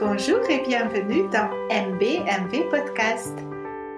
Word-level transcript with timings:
Bonjour 0.00 0.40
et 0.48 0.62
bienvenue 0.66 1.28
dans 1.28 1.50
MBMV 1.68 2.70
Podcast. 2.70 3.36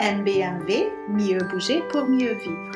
MBMV, 0.01 0.91
mieux 1.09 1.39
bouger 1.49 1.81
pour 1.91 2.07
mieux 2.07 2.35
vivre. 2.35 2.73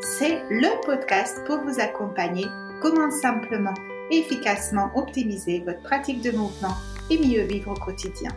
C'est 0.00 0.44
le 0.48 0.80
podcast 0.86 1.44
pour 1.44 1.58
vous 1.62 1.80
accompagner 1.80 2.46
comment 2.80 3.10
simplement 3.10 3.74
et 4.12 4.18
efficacement 4.18 4.92
optimiser 4.94 5.58
votre 5.66 5.82
pratique 5.82 6.22
de 6.22 6.30
mouvement 6.30 6.76
et 7.10 7.18
mieux 7.18 7.42
vivre 7.42 7.72
au 7.72 7.74
quotidien. 7.74 8.30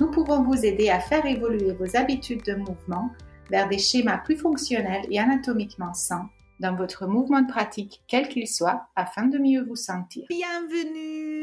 Nous 0.00 0.10
pouvons 0.10 0.42
vous 0.42 0.64
aider 0.64 0.88
à 0.88 0.98
faire 0.98 1.26
évoluer 1.26 1.72
vos 1.72 1.94
habitudes 1.94 2.44
de 2.46 2.54
mouvement 2.54 3.10
vers 3.50 3.68
des 3.68 3.76
schémas 3.76 4.16
plus 4.16 4.38
fonctionnels 4.38 5.04
et 5.10 5.20
anatomiquement 5.20 5.92
sains 5.92 6.30
dans 6.58 6.74
votre 6.74 7.06
mouvement 7.06 7.42
de 7.42 7.52
pratique, 7.52 8.02
quel 8.08 8.28
qu'il 8.28 8.48
soit, 8.48 8.86
afin 8.96 9.26
de 9.26 9.36
mieux 9.36 9.62
vous 9.62 9.76
sentir. 9.76 10.24
Bienvenue 10.30 11.37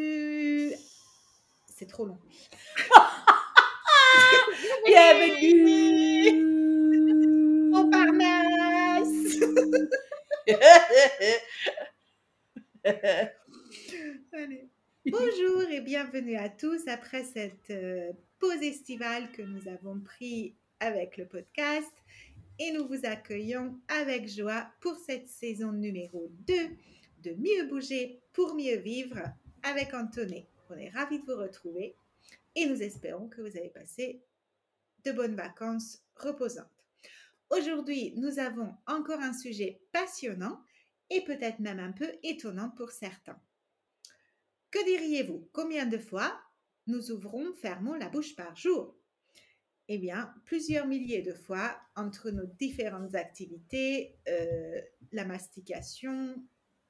C'est 1.77 1.88
trop 1.88 2.05
long. 2.05 2.17
Bienvenue 4.85 6.29
au 7.75 7.89
Parnasse 7.89 9.41
Allez. 14.31 14.70
Bonjour 15.05 15.63
et 15.70 15.81
bienvenue 15.81 16.38
à 16.38 16.48
tous 16.48 16.88
après 16.88 17.25
cette 17.25 17.71
euh, 17.71 18.13
pause 18.39 18.62
estivale 18.62 19.29
que 19.34 19.41
nous 19.41 19.67
avons 19.67 19.99
pris 19.99 20.55
avec 20.79 21.17
le 21.17 21.27
podcast 21.27 21.91
et 22.57 22.71
nous 22.71 22.87
vous 22.87 23.05
accueillons 23.05 23.77
avec 23.89 24.29
joie 24.29 24.65
pour 24.79 24.95
cette 24.95 25.27
saison 25.27 25.73
numéro 25.73 26.31
2 26.48 26.53
de 27.23 27.31
Mieux 27.31 27.67
bouger 27.67 28.21
pour 28.31 28.55
mieux 28.55 28.77
vivre 28.77 29.17
avec 29.63 29.93
Antoné. 29.93 30.48
On 30.69 30.77
est 30.77 30.89
ravis 30.89 31.19
de 31.19 31.25
vous 31.25 31.39
retrouver 31.39 31.95
et 32.55 32.65
nous 32.65 32.81
espérons 32.81 33.27
que 33.27 33.41
vous 33.41 33.57
avez 33.57 33.70
passé 33.70 34.23
de 35.03 35.12
bonnes 35.12 35.35
vacances 35.35 36.03
reposantes. 36.15 36.65
Aujourd'hui, 37.51 38.13
nous 38.17 38.40
avons 38.40 38.73
encore 38.87 39.20
un 39.20 39.34
sujet 39.34 39.79
passionnant 39.91 40.63
et 41.09 41.23
peut-être 41.23 41.59
même 41.59 41.79
un 41.79 41.91
peu 41.91 42.12
étonnant 42.23 42.71
pour 42.71 42.91
certains. 42.91 43.40
Que 44.71 44.84
diriez-vous? 44.85 45.48
Combien 45.53 45.85
de 45.85 45.99
fois 45.99 46.41
nous 46.87 47.12
ouvrons, 47.12 47.53
fermons 47.53 47.93
la 47.93 48.09
bouche 48.09 48.35
par 48.35 48.55
jour? 48.55 48.97
Eh 49.87 49.99
bien, 49.99 50.34
plusieurs 50.45 50.87
milliers 50.87 51.21
de 51.21 51.34
fois 51.34 51.79
entre 51.95 52.31
nos 52.31 52.47
différentes 52.47 53.13
activités, 53.13 54.18
euh, 54.27 54.81
la 55.12 55.25
mastication, 55.25 56.43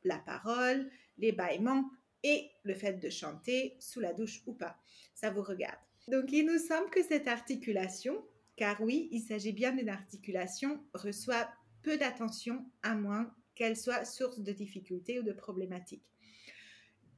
la 0.06 0.18
parole, 0.20 0.90
les 1.18 1.34
bâillements 1.34 1.90
et 2.26 2.50
le 2.64 2.74
fait 2.74 2.94
de 2.94 3.10
chanter 3.12 3.76
sous 3.80 4.00
la 4.00 4.12
douche 4.12 4.42
ou 4.48 4.54
pas. 4.54 4.76
Ça 5.14 5.30
vous 5.30 5.44
regarde. 5.44 5.78
Donc, 6.08 6.32
il 6.32 6.48
nous 6.48 6.58
semble 6.58 6.90
que 6.90 7.04
cette 7.04 7.28
articulation, 7.28 8.26
car 8.56 8.82
oui, 8.82 9.10
il 9.12 9.22
s'agit 9.22 9.54
bien 9.54 9.72
d'une 9.72 9.90
articulation, 9.90 10.84
reçoit 10.96 11.48
peu 11.84 11.98
d'attention 11.98 12.66
à 12.82 12.96
moins 12.96 13.32
qu'elle 13.54 13.78
soit 13.78 14.06
source 14.06 14.40
de 14.40 14.52
difficultés 14.52 15.20
ou 15.20 15.24
de 15.24 15.34
problématiques. 15.34 16.10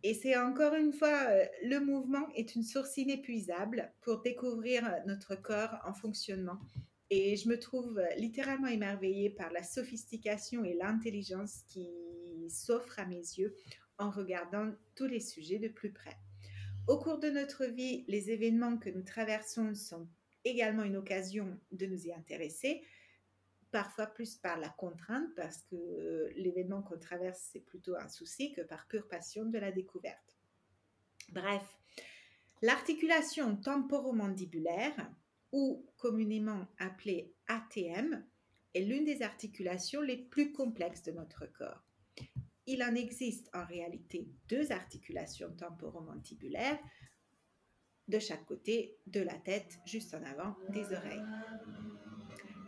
Et 0.04 0.14
c'est 0.14 0.38
encore 0.38 0.76
une 0.76 0.92
fois, 0.92 1.28
euh, 1.30 1.46
le 1.64 1.80
mouvement 1.80 2.28
est 2.36 2.56
une 2.56 2.64
source 2.64 2.98
inépuisable 2.98 3.92
pour 4.02 4.22
découvrir 4.22 4.84
notre 5.06 5.36
corps 5.36 5.80
en 5.86 5.94
fonctionnement. 5.94 6.60
Et 7.10 7.38
je 7.38 7.48
me 7.48 7.58
trouve 7.58 7.98
euh, 7.98 8.16
littéralement 8.18 8.68
émerveillée 8.68 9.30
par 9.30 9.52
la 9.54 9.64
sophistication 9.64 10.66
et 10.66 10.74
l'intelligence 10.74 11.64
qui 11.70 11.90
s'offrent 12.50 13.00
à 13.00 13.06
mes 13.06 13.16
yeux 13.16 13.56
en 13.98 14.10
regardant 14.10 14.72
tous 14.96 15.08
les 15.08 15.20
sujets 15.20 15.60
de 15.60 15.68
plus 15.68 15.92
près. 15.92 16.18
Au 16.88 16.98
cours 16.98 17.20
de 17.20 17.30
notre 17.30 17.66
vie, 17.66 18.06
les 18.08 18.32
événements 18.32 18.78
que 18.78 18.90
nous 18.90 19.02
traversons 19.02 19.76
sont 19.76 20.08
également 20.46 20.84
une 20.84 20.96
occasion 20.96 21.60
de 21.72 21.86
nous 21.86 22.08
y 22.08 22.14
intéresser, 22.14 22.82
parfois 23.72 24.08
plus 24.08 24.36
par 24.36 24.58
la 24.58 24.70
contrainte, 24.70 25.28
parce 25.36 25.64
que 25.64 26.32
l'événement 26.38 26.82
qu'on 26.82 26.98
traverse, 26.98 27.50
c'est 27.52 27.60
plutôt 27.60 27.96
un 27.96 28.08
souci, 28.08 28.54
que 28.54 28.62
par 28.62 28.88
pure 28.88 29.08
passion 29.08 29.46
de 29.46 29.58
la 29.58 29.72
découverte. 29.72 30.38
Bref, 31.30 31.64
l'articulation 32.62 33.58
temporomandibulaire, 33.58 35.12
ou 35.52 35.86
communément 35.98 36.68
appelée 36.80 37.34
ATM, 37.48 38.24
est 38.74 38.82
l'une 38.82 39.06
des 39.06 39.22
articulations 39.22 40.02
les 40.02 40.18
plus 40.18 40.52
complexes 40.54 41.04
de 41.04 41.12
notre 41.12 41.46
corps. 41.48 41.84
Il 42.68 42.84
en 42.84 42.96
existe 42.96 43.50
en 43.54 43.66
réalité 43.66 44.28
deux 44.50 44.72
articulations 44.72 45.52
temporomandibulaires 45.56 46.80
de 48.08 48.20
chaque 48.20 48.46
côté 48.46 48.98
de 49.08 49.22
la 49.22 49.36
tête, 49.36 49.80
juste 49.86 50.14
en 50.14 50.24
avant 50.24 50.56
des 50.70 50.94
oreilles. 50.94 51.24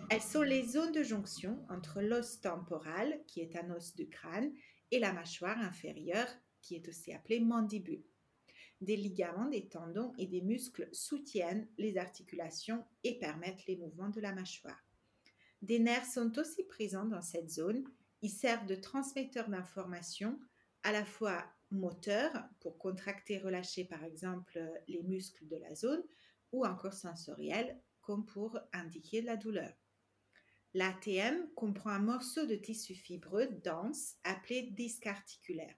Elles 0.09 0.21
sont 0.21 0.41
les 0.41 0.65
zones 0.65 0.91
de 0.91 1.03
jonction 1.03 1.63
entre 1.69 2.01
l'os 2.01 2.41
temporal, 2.41 3.21
qui 3.27 3.41
est 3.41 3.55
un 3.55 3.69
os 3.71 3.95
du 3.95 4.09
crâne, 4.09 4.51
et 4.91 4.99
la 4.99 5.13
mâchoire 5.13 5.59
inférieure, 5.59 6.27
qui 6.61 6.75
est 6.75 6.87
aussi 6.87 7.13
appelée 7.13 7.39
mandibule. 7.39 8.03
Des 8.81 8.95
ligaments, 8.95 9.49
des 9.49 9.67
tendons 9.67 10.13
et 10.17 10.25
des 10.25 10.41
muscles 10.41 10.87
soutiennent 10.93 11.67
les 11.77 11.97
articulations 11.97 12.85
et 13.03 13.19
permettent 13.19 13.65
les 13.67 13.75
mouvements 13.75 14.09
de 14.09 14.21
la 14.21 14.33
mâchoire. 14.33 14.81
Des 15.61 15.79
nerfs 15.79 16.05
sont 16.05 16.39
aussi 16.39 16.63
présents 16.63 17.05
dans 17.05 17.21
cette 17.21 17.49
zone. 17.49 17.83
Ils 18.21 18.29
servent 18.29 18.65
de 18.65 18.75
transmetteurs 18.75 19.49
d'informations 19.49 20.39
à 20.83 20.91
la 20.91 21.05
fois 21.05 21.45
moteurs 21.71 22.43
pour 22.59 22.77
contracter, 22.77 23.37
relâcher 23.37 23.85
par 23.85 24.03
exemple 24.03 24.59
les 24.87 25.03
muscles 25.03 25.47
de 25.47 25.57
la 25.57 25.75
zone 25.75 26.03
ou 26.51 26.65
encore 26.65 26.93
sensoriels 26.93 27.79
comme 28.01 28.25
pour 28.25 28.57
indiquer 28.73 29.21
la 29.21 29.37
douleur. 29.37 29.73
L'ATM 30.73 31.47
comprend 31.55 31.91
un 31.91 31.99
morceau 31.99 32.45
de 32.45 32.55
tissu 32.55 32.93
fibreux 32.93 33.47
dense 33.63 34.15
appelé 34.23 34.69
disque 34.71 35.07
articulaire. 35.07 35.75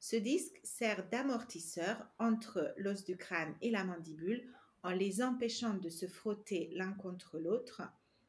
Ce 0.00 0.16
disque 0.16 0.58
sert 0.62 1.08
d'amortisseur 1.08 2.06
entre 2.18 2.74
l'os 2.76 3.04
du 3.04 3.16
crâne 3.16 3.56
et 3.62 3.70
la 3.70 3.84
mandibule 3.84 4.52
en 4.82 4.90
les 4.90 5.22
empêchant 5.22 5.74
de 5.74 5.88
se 5.88 6.06
frotter 6.06 6.70
l'un 6.72 6.92
contre 6.92 7.38
l'autre. 7.38 7.82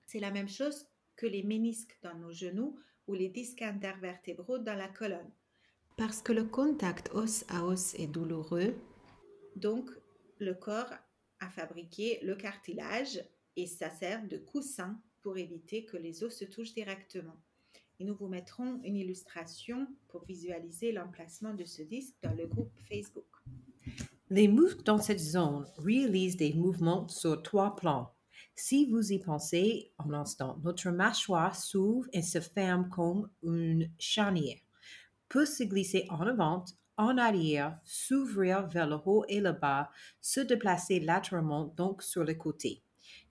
C'est 0.06 0.20
la 0.20 0.32
même 0.32 0.50
chose 0.50 0.88
que 1.16 1.26
les 1.26 1.44
ménisques 1.44 1.98
dans 2.02 2.16
nos 2.16 2.32
genoux 2.32 2.80
ou 3.08 3.14
les 3.14 3.30
disques 3.30 3.62
intervertébraux 3.62 4.60
dans 4.60 4.76
la 4.76 4.88
colonne. 4.88 5.32
Parce 5.96 6.22
que 6.22 6.34
le 6.34 6.44
contact 6.44 7.10
os 7.14 7.46
à 7.50 7.66
os 7.66 7.96
est 7.96 8.08
douloureux, 8.08 8.76
donc 9.56 9.90
le 10.40 10.54
corps 10.54 10.94
a 11.40 11.50
fabriqué 11.50 12.20
le 12.24 12.36
cartilage 12.36 13.22
et 13.56 13.66
ça 13.66 13.90
sert 13.90 14.28
de 14.28 14.38
coussin 14.38 15.02
pour 15.22 15.38
éviter 15.38 15.86
que 15.86 15.98
les 15.98 16.24
os 16.24 16.36
se 16.36 16.46
touchent 16.46 16.74
directement. 16.74 17.36
Et 18.00 18.06
nous 18.06 18.16
vous 18.16 18.28
mettrons 18.28 18.80
une 18.84 18.96
illustration 18.96 19.88
pour 20.08 20.24
visualiser 20.26 20.92
l'emplacement 20.92 21.54
de 21.54 21.66
ce 21.66 21.82
disque 21.82 22.16
dans 22.22 22.34
le 22.34 22.46
groupe 22.46 22.72
Facebook. 22.88 23.26
Les 24.30 24.48
muscles 24.48 24.84
dans 24.84 25.00
cette 25.00 25.20
zone 25.20 25.66
réalisent 25.78 26.38
des 26.38 26.54
mouvements 26.54 27.08
sur 27.08 27.42
trois 27.42 27.76
plans. 27.76 28.14
Si 28.60 28.88
vous 28.88 29.14
y 29.14 29.20
pensez 29.20 29.92
un 30.00 30.14
instant, 30.14 30.58
notre 30.64 30.90
mâchoire 30.90 31.56
s'ouvre 31.56 32.08
et 32.12 32.24
se 32.24 32.40
ferme 32.40 32.90
comme 32.90 33.30
une 33.44 33.88
charnière, 34.00 34.58
peut 35.30 35.46
se 35.46 35.64
glisser 35.64 36.08
en 36.10 36.22
avant, 36.22 36.66
en 36.98 37.20
arrière, 37.20 37.80
s'ouvrir 37.84 38.66
vers 38.68 38.88
le 38.88 38.98
haut 39.06 39.24
et 39.30 39.42
le 39.42 39.52
bas, 39.52 39.92
se 40.22 40.40
déplacer 40.40 41.00
latéralement 41.00 41.66
donc 41.78 42.02
sur 42.02 42.24
le 42.24 42.34
côté. 42.34 42.82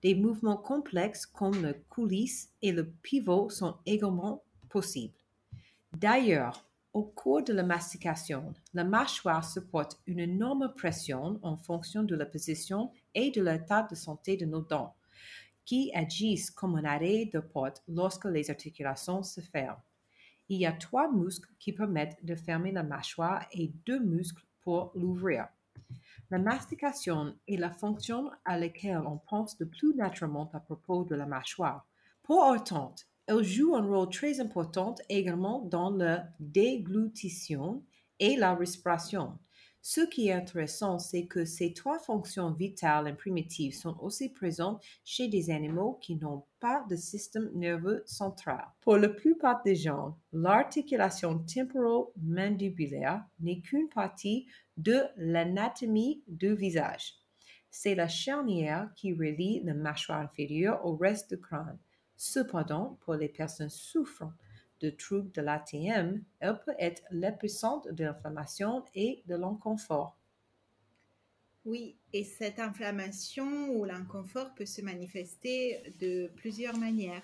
Des 0.01 0.15
mouvements 0.15 0.55
complexes 0.55 1.25
comme 1.25 1.61
le 1.61 1.73
coulisse 1.89 2.53
et 2.61 2.71
le 2.71 2.89
pivot 2.89 3.49
sont 3.49 3.75
également 3.85 4.45
possibles. 4.69 5.19
D'ailleurs, 5.91 6.65
au 6.93 7.03
cours 7.03 7.43
de 7.43 7.51
la 7.51 7.63
mastication, 7.63 8.53
la 8.73 8.85
mâchoire 8.85 9.43
supporte 9.43 9.99
une 10.07 10.19
énorme 10.19 10.73
pression 10.73 11.37
en 11.43 11.57
fonction 11.57 12.03
de 12.03 12.15
la 12.15 12.25
position 12.25 12.91
et 13.13 13.29
de 13.29 13.41
l'état 13.41 13.83
de 13.83 13.93
santé 13.93 14.37
de 14.37 14.45
nos 14.45 14.61
dents, 14.61 14.95
qui 15.67 15.91
agissent 15.93 16.49
comme 16.49 16.77
un 16.77 16.85
arrêt 16.85 17.25
de 17.25 17.39
porte 17.39 17.83
lorsque 17.89 18.23
les 18.25 18.49
articulations 18.49 19.21
se 19.21 19.41
ferment. 19.41 19.83
Il 20.47 20.59
y 20.59 20.65
a 20.65 20.71
trois 20.71 21.11
muscles 21.11 21.49
qui 21.59 21.73
permettent 21.73 22.23
de 22.23 22.35
fermer 22.35 22.71
la 22.71 22.83
mâchoire 22.83 23.45
et 23.51 23.73
deux 23.85 23.99
muscles 23.99 24.45
pour 24.61 24.93
l'ouvrir. 24.95 25.49
La 26.31 26.39
mastication 26.39 27.35
est 27.49 27.57
la 27.57 27.69
fonction 27.69 28.31
à 28.45 28.57
laquelle 28.57 29.03
on 29.05 29.17
pense 29.17 29.59
le 29.59 29.67
plus 29.67 29.93
naturellement 29.93 30.49
à 30.53 30.61
propos 30.61 31.03
de 31.03 31.15
la 31.15 31.25
mâchoire. 31.25 31.85
Pour 32.23 32.47
autant, 32.47 32.95
elle 33.27 33.43
joue 33.43 33.75
un 33.75 33.85
rôle 33.85 34.09
très 34.09 34.39
important 34.39 34.95
également 35.09 35.59
dans 35.59 35.89
la 35.89 36.29
déglutition 36.39 37.83
et 38.19 38.37
la 38.37 38.55
respiration. 38.55 39.37
Ce 39.89 40.01
qui 40.01 40.27
est 40.27 40.33
intéressant, 40.33 40.99
c'est 40.99 41.27
que 41.27 41.45
ces 41.45 41.71
trois 41.71 41.97
fonctions 41.97 42.51
vitales 42.51 43.07
et 43.07 43.13
primitives 43.13 43.73
sont 43.73 43.97
aussi 44.01 44.27
présentes 44.27 44.83
chez 45.05 45.29
des 45.29 45.49
animaux 45.49 45.97
qui 46.01 46.17
n'ont 46.17 46.43
pas 46.59 46.83
de 46.89 46.97
système 46.97 47.49
nerveux 47.53 48.03
central. 48.05 48.65
Pour 48.81 48.97
la 48.97 49.07
plupart 49.07 49.63
des 49.63 49.77
gens, 49.77 50.19
l'articulation 50.33 51.39
temporomandibulaire 51.39 53.23
n'est 53.39 53.61
qu'une 53.61 53.87
partie 53.87 54.45
de 54.75 55.03
l'anatomie 55.15 56.21
du 56.27 56.53
visage. 56.53 57.13
C'est 57.71 57.95
la 57.95 58.09
charnière 58.09 58.91
qui 58.93 59.13
relie 59.13 59.61
la 59.63 59.73
mâchoire 59.73 60.19
inférieure 60.19 60.85
au 60.85 60.97
reste 60.97 61.33
du 61.33 61.39
crâne. 61.39 61.79
Cependant, 62.17 62.97
pour 63.05 63.13
les 63.13 63.29
personnes 63.29 63.69
souffrant 63.69 64.33
de 64.79 64.89
troubles 64.89 65.31
de 65.31 65.41
l'ATM, 65.41 66.23
elle 66.39 66.59
peut 66.59 66.75
être 66.79 67.03
l'épicentre 67.11 67.91
de 67.93 68.03
l'inflammation 68.03 68.83
et 68.93 69.23
de 69.25 69.35
l'inconfort. 69.35 70.17
Oui, 71.65 71.97
et 72.13 72.23
cette 72.23 72.59
inflammation 72.59 73.69
ou 73.69 73.83
l'inconfort 73.83 74.53
peut 74.55 74.65
se 74.65 74.81
manifester 74.81 75.93
de 75.99 76.31
plusieurs 76.37 76.77
manières. 76.77 77.23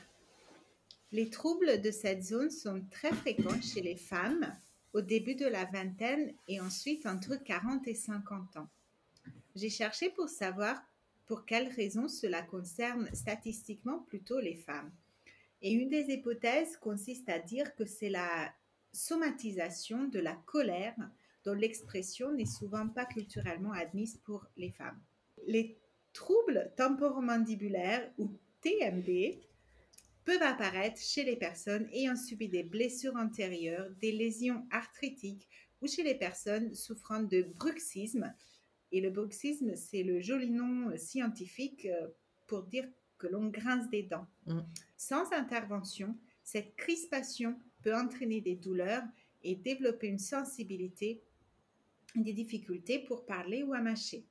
Les 1.14 1.30
troubles 1.30 1.80
de 1.80 1.92
cette 1.92 2.24
zone 2.24 2.50
sont 2.50 2.84
très 2.90 3.14
fréquents 3.14 3.62
chez 3.62 3.82
les 3.82 3.96
femmes 3.96 4.54
au 4.94 5.02
début 5.02 5.36
de 5.36 5.46
la 5.46 5.66
vingtaine 5.66 6.34
et 6.48 6.60
ensuite 6.60 7.06
entre 7.06 7.36
40 7.36 7.88
et 7.88 7.96
50 7.96 8.58
ans. 8.58 8.68
J'ai 9.56 9.70
cherché 9.70 10.10
pour 10.10 10.28
savoir 10.28 10.82
pour 11.26 11.46
quelles 11.46 11.72
raisons 11.72 12.08
cela 12.08 12.42
concerne 12.42 13.08
statistiquement 13.14 14.00
plutôt 14.00 14.40
les 14.40 14.56
femmes. 14.56 14.92
Et 15.64 15.72
une 15.72 15.90
des 15.90 16.14
hypothèses 16.14 16.76
consiste 16.78 17.30
à 17.30 17.40
dire 17.40 17.74
que 17.76 17.86
c'est 17.86 18.10
la 18.10 18.54
somatisation 18.92 20.04
de 20.04 20.20
la 20.20 20.36
colère 20.46 20.96
dont 21.46 21.54
l'expression 21.54 22.32
n'est 22.34 22.46
souvent 22.46 22.88
pas 22.88 23.06
culturellement 23.06 23.72
admise 23.72 24.18
pour 24.26 24.46
les 24.58 24.72
femmes. 24.72 25.02
Les 25.48 25.78
troubles 26.12 26.72
temporomandibulaires 26.78 28.12
ou 28.18 28.30
TMD 28.62 29.40
peuvent 30.26 30.42
apparaître 30.42 31.02
chez 31.02 31.24
les 31.24 31.38
personnes 31.38 31.88
ayant 31.92 32.16
subi 32.16 32.50
des 32.50 32.64
blessures 32.64 33.16
antérieures, 33.16 33.90
des 34.02 34.12
lésions 34.12 34.66
arthritiques 34.70 35.50
ou 35.82 35.88
chez 35.88 36.04
les 36.04 36.16
personnes 36.16 36.74
souffrant 36.74 37.22
de 37.22 37.44
bruxisme. 37.56 38.34
Et 38.92 39.02
le 39.02 39.10
bruxisme, 39.10 39.76
c'est 39.76 40.04
le 40.04 40.22
joli 40.22 40.50
nom 40.50 40.96
scientifique 40.98 41.86
euh, 41.86 42.08
pour 42.48 42.64
dire 42.64 42.88
que 43.24 43.28
l'on 43.32 43.48
grince 43.48 43.90
des 43.90 44.04
dents. 44.04 44.28
Mm. 44.48 44.60
Sans 44.98 45.32
intervention, 45.32 46.18
cette 46.44 46.76
crispation 46.76 47.58
peut 47.82 47.96
entraîner 47.96 48.42
des 48.42 48.56
douleurs 48.56 49.04
et 49.44 49.56
développer 49.56 50.08
une 50.08 50.20
sensibilité, 50.20 51.24
des 52.16 52.34
difficultés 52.34 53.00
pour 53.00 53.26
parler 53.26 53.64
ou 53.64 53.74
à 53.74 53.80
mâcher. 53.80 54.26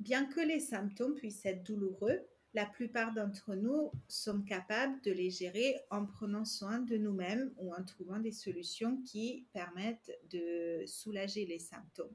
Bien 0.00 0.26
que 0.26 0.40
les 0.40 0.60
symptômes 0.60 1.14
puissent 1.14 1.46
être 1.46 1.62
douloureux, 1.62 2.20
la 2.54 2.66
plupart 2.66 3.12
d'entre 3.12 3.54
nous 3.54 3.90
sommes 4.08 4.44
capables 4.44 5.00
de 5.02 5.12
les 5.12 5.30
gérer 5.30 5.76
en 5.90 6.06
prenant 6.06 6.44
soin 6.44 6.80
de 6.80 6.96
nous-mêmes 6.96 7.52
ou 7.56 7.74
en 7.74 7.82
trouvant 7.84 8.18
des 8.18 8.32
solutions 8.32 9.00
qui 9.02 9.46
permettent 9.52 10.12
de 10.30 10.84
soulager 10.86 11.46
les 11.46 11.58
symptômes. 11.58 12.14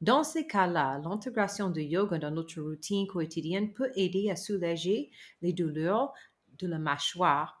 Dans 0.00 0.24
ces 0.24 0.46
cas-là, 0.46 0.98
l'intégration 1.04 1.68
de 1.68 1.82
yoga 1.82 2.18
dans 2.18 2.30
notre 2.30 2.60
routine 2.62 3.06
quotidienne 3.06 3.72
peut 3.74 3.92
aider 3.96 4.30
à 4.30 4.36
soulager 4.36 5.10
les 5.42 5.52
douleurs 5.52 6.14
de 6.58 6.66
la 6.66 6.78
mâchoire 6.78 7.60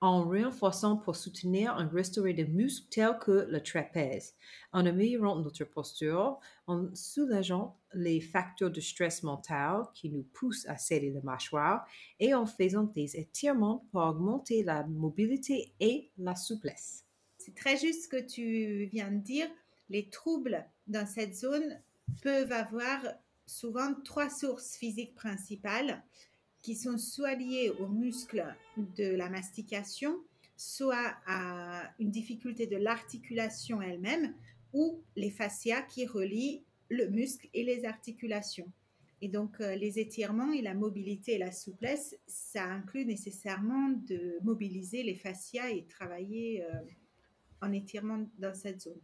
en 0.00 0.24
renforçant 0.24 0.96
pour 0.96 1.14
soutenir 1.14 1.78
et 1.78 1.94
restaurer 1.94 2.32
des 2.32 2.46
muscles 2.46 2.88
tels 2.90 3.18
que 3.20 3.46
le 3.48 3.62
trapèze, 3.62 4.34
en 4.72 4.86
améliorant 4.86 5.36
notre 5.36 5.64
posture, 5.64 6.40
en 6.66 6.88
soulageant 6.94 7.78
les 7.92 8.20
facteurs 8.20 8.70
de 8.70 8.80
stress 8.80 9.22
mental 9.22 9.82
qui 9.94 10.08
nous 10.10 10.22
poussent 10.22 10.66
à 10.66 10.78
serrer 10.78 11.10
la 11.10 11.20
mâchoire 11.20 11.86
et 12.18 12.34
en 12.34 12.46
faisant 12.46 12.84
des 12.84 13.16
étirements 13.16 13.86
pour 13.92 14.00
augmenter 14.00 14.64
la 14.64 14.84
mobilité 14.84 15.74
et 15.80 16.10
la 16.16 16.34
souplesse. 16.34 17.04
C'est 17.36 17.54
très 17.54 17.76
juste 17.76 18.04
ce 18.04 18.08
que 18.08 18.26
tu 18.26 18.86
viens 18.90 19.10
de 19.10 19.18
dire 19.18 19.48
les 19.90 20.08
troubles 20.08 20.64
dans 20.86 21.06
cette 21.06 21.34
zone 21.34 21.82
peuvent 22.22 22.52
avoir 22.52 23.02
souvent 23.46 23.94
trois 24.04 24.30
sources 24.30 24.76
physiques 24.76 25.14
principales 25.14 26.02
qui 26.62 26.76
sont 26.76 26.98
soit 26.98 27.34
liées 27.34 27.70
aux 27.80 27.88
muscles 27.88 28.46
de 28.76 29.14
la 29.14 29.28
mastication, 29.28 30.16
soit 30.56 31.16
à 31.26 31.90
une 31.98 32.10
difficulté 32.10 32.66
de 32.66 32.76
l'articulation 32.76 33.82
elle-même, 33.82 34.34
ou 34.72 35.02
les 35.16 35.30
fascias 35.30 35.82
qui 35.82 36.06
relient 36.06 36.62
le 36.90 37.08
muscle 37.08 37.48
et 37.54 37.64
les 37.64 37.84
articulations. 37.84 38.70
Et 39.22 39.28
donc, 39.28 39.60
euh, 39.60 39.74
les 39.74 39.98
étirements 39.98 40.52
et 40.52 40.62
la 40.62 40.74
mobilité 40.74 41.34
et 41.34 41.38
la 41.38 41.52
souplesse, 41.52 42.16
ça 42.26 42.64
inclut 42.64 43.04
nécessairement 43.04 43.90
de 43.90 44.38
mobiliser 44.42 45.02
les 45.02 45.14
fascias 45.14 45.70
et 45.70 45.84
travailler 45.86 46.64
euh, 46.64 46.68
en 47.60 47.72
étirement 47.72 48.26
dans 48.38 48.54
cette 48.54 48.82
zone. 48.82 49.00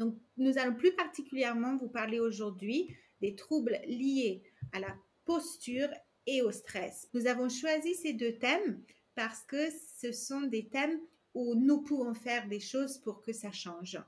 Donc, 0.00 0.16
nous 0.38 0.56
allons 0.56 0.74
plus 0.74 0.94
particulièrement 0.94 1.76
vous 1.76 1.90
parler 1.90 2.20
aujourd'hui 2.20 2.96
des 3.20 3.36
troubles 3.36 3.78
liés 3.86 4.42
à 4.72 4.80
la 4.80 4.96
posture 5.26 5.90
et 6.26 6.40
au 6.40 6.50
stress. 6.50 7.10
Nous 7.12 7.26
avons 7.26 7.50
choisi 7.50 7.94
ces 7.94 8.14
deux 8.14 8.38
thèmes 8.38 8.82
parce 9.14 9.42
que 9.42 9.68
ce 10.00 10.10
sont 10.10 10.40
des 10.40 10.70
thèmes 10.70 10.98
où 11.34 11.54
nous 11.54 11.82
pouvons 11.82 12.14
faire 12.14 12.48
des 12.48 12.60
choses 12.60 12.96
pour 12.96 13.20
que 13.20 13.34
ça 13.34 13.52
change. 13.52 14.02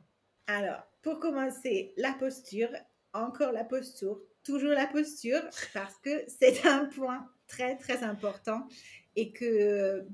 Alors, 0.46 0.82
pour 1.02 1.20
commencer, 1.20 1.92
la 1.98 2.14
posture, 2.14 2.70
encore 3.12 3.52
la 3.52 3.64
posture, 3.64 4.18
toujours 4.44 4.70
la 4.70 4.86
posture, 4.86 5.42
parce 5.74 5.98
que 5.98 6.24
c'est 6.26 6.66
un 6.66 6.86
point 6.86 7.28
très, 7.46 7.76
très 7.76 8.02
important 8.02 8.66
et 9.14 9.30
que 9.30 10.06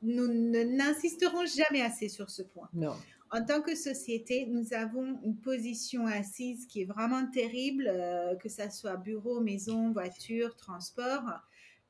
nous 0.00 0.26
n'insisterons 0.26 1.44
jamais 1.44 1.82
assez 1.82 2.08
sur 2.08 2.30
ce 2.30 2.40
point. 2.40 2.70
Non 2.72 2.96
en 3.30 3.44
tant 3.44 3.60
que 3.60 3.74
société, 3.74 4.46
nous 4.46 4.72
avons 4.72 5.20
une 5.22 5.36
position 5.36 6.06
assise 6.06 6.66
qui 6.66 6.82
est 6.82 6.84
vraiment 6.84 7.26
terrible, 7.30 7.86
euh, 7.88 8.34
que 8.36 8.48
ce 8.48 8.70
soit 8.70 8.96
bureau, 8.96 9.40
maison, 9.40 9.92
voiture, 9.92 10.56
transport. 10.56 11.24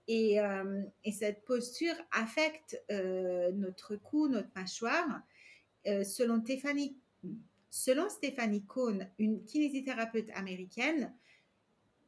Et, 0.09 0.41
euh, 0.41 0.83
cette 1.13 1.45
posture 1.45 1.95
affecte 2.13 2.83
euh, 2.91 3.53
notre 3.53 3.97
cou, 3.97 4.29
notre 4.29 4.49
mâchoire. 4.57 5.23
selon, 5.85 6.41
Stéphanie, 6.43 6.97
selon 7.71 8.09
Cohn, 8.67 9.09
une 9.19 9.45
kinésithérapeute 9.45 10.31
américaine, 10.35 11.15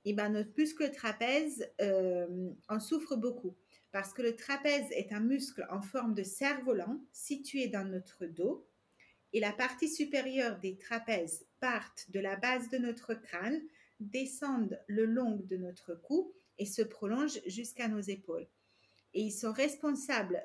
et 0.06 0.10
eh 0.10 0.12
ben, 0.14 0.30
notre 0.30 0.50
muscle 0.56 0.90
trapèze 0.92 1.68
en 2.68 2.80
souffre 2.80 3.16
beaucoup 3.16 3.54
parce 3.92 4.14
que 4.14 4.22
le 4.22 4.34
trapèze 4.34 4.90
est 4.92 5.12
un 5.12 5.20
muscle 5.20 5.66
en 5.70 5.82
forme 5.82 6.14
de 6.14 6.22
cerf-volant 6.22 6.98
situé 7.12 7.68
dans 7.68 7.84
notre 7.84 8.24
dos 8.24 8.66
et 9.32 9.40
la 9.40 9.52
partie 9.52 9.88
supérieure 9.88 10.58
des 10.58 10.76
trapèzes 10.76 11.46
partent 11.60 12.10
de 12.10 12.20
la 12.20 12.36
base 12.36 12.68
de 12.70 12.78
notre 12.78 13.14
crâne, 13.14 13.60
descendent 14.00 14.80
le 14.86 15.04
long 15.04 15.36
de 15.44 15.56
notre 15.56 15.94
cou 15.94 16.32
et 16.58 16.66
se 16.66 16.82
prolongent 16.82 17.40
jusqu'à 17.46 17.88
nos 17.88 18.00
épaules. 18.00 18.46
Et 19.14 19.22
ils 19.22 19.32
sont 19.32 19.52
responsables 19.52 20.42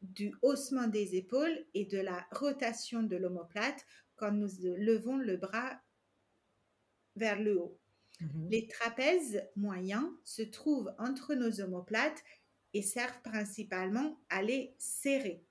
du 0.00 0.34
haussement 0.42 0.88
des 0.88 1.16
épaules 1.16 1.64
et 1.74 1.84
de 1.84 1.98
la 1.98 2.26
rotation 2.32 3.02
de 3.02 3.16
l'omoplate 3.16 3.84
quand 4.16 4.32
nous 4.32 4.50
levons 4.76 5.16
le 5.16 5.36
bras 5.36 5.80
vers 7.16 7.40
le 7.40 7.58
haut. 7.58 7.78
Mhm. 8.20 8.48
Les 8.50 8.66
trapèzes 8.66 9.42
moyens 9.56 10.08
se 10.24 10.42
trouvent 10.42 10.92
entre 10.98 11.34
nos 11.34 11.60
omoplates 11.60 12.22
et 12.74 12.82
servent 12.82 13.20
principalement 13.22 14.18
à 14.28 14.42
les 14.42 14.74
serrer, 14.78 15.44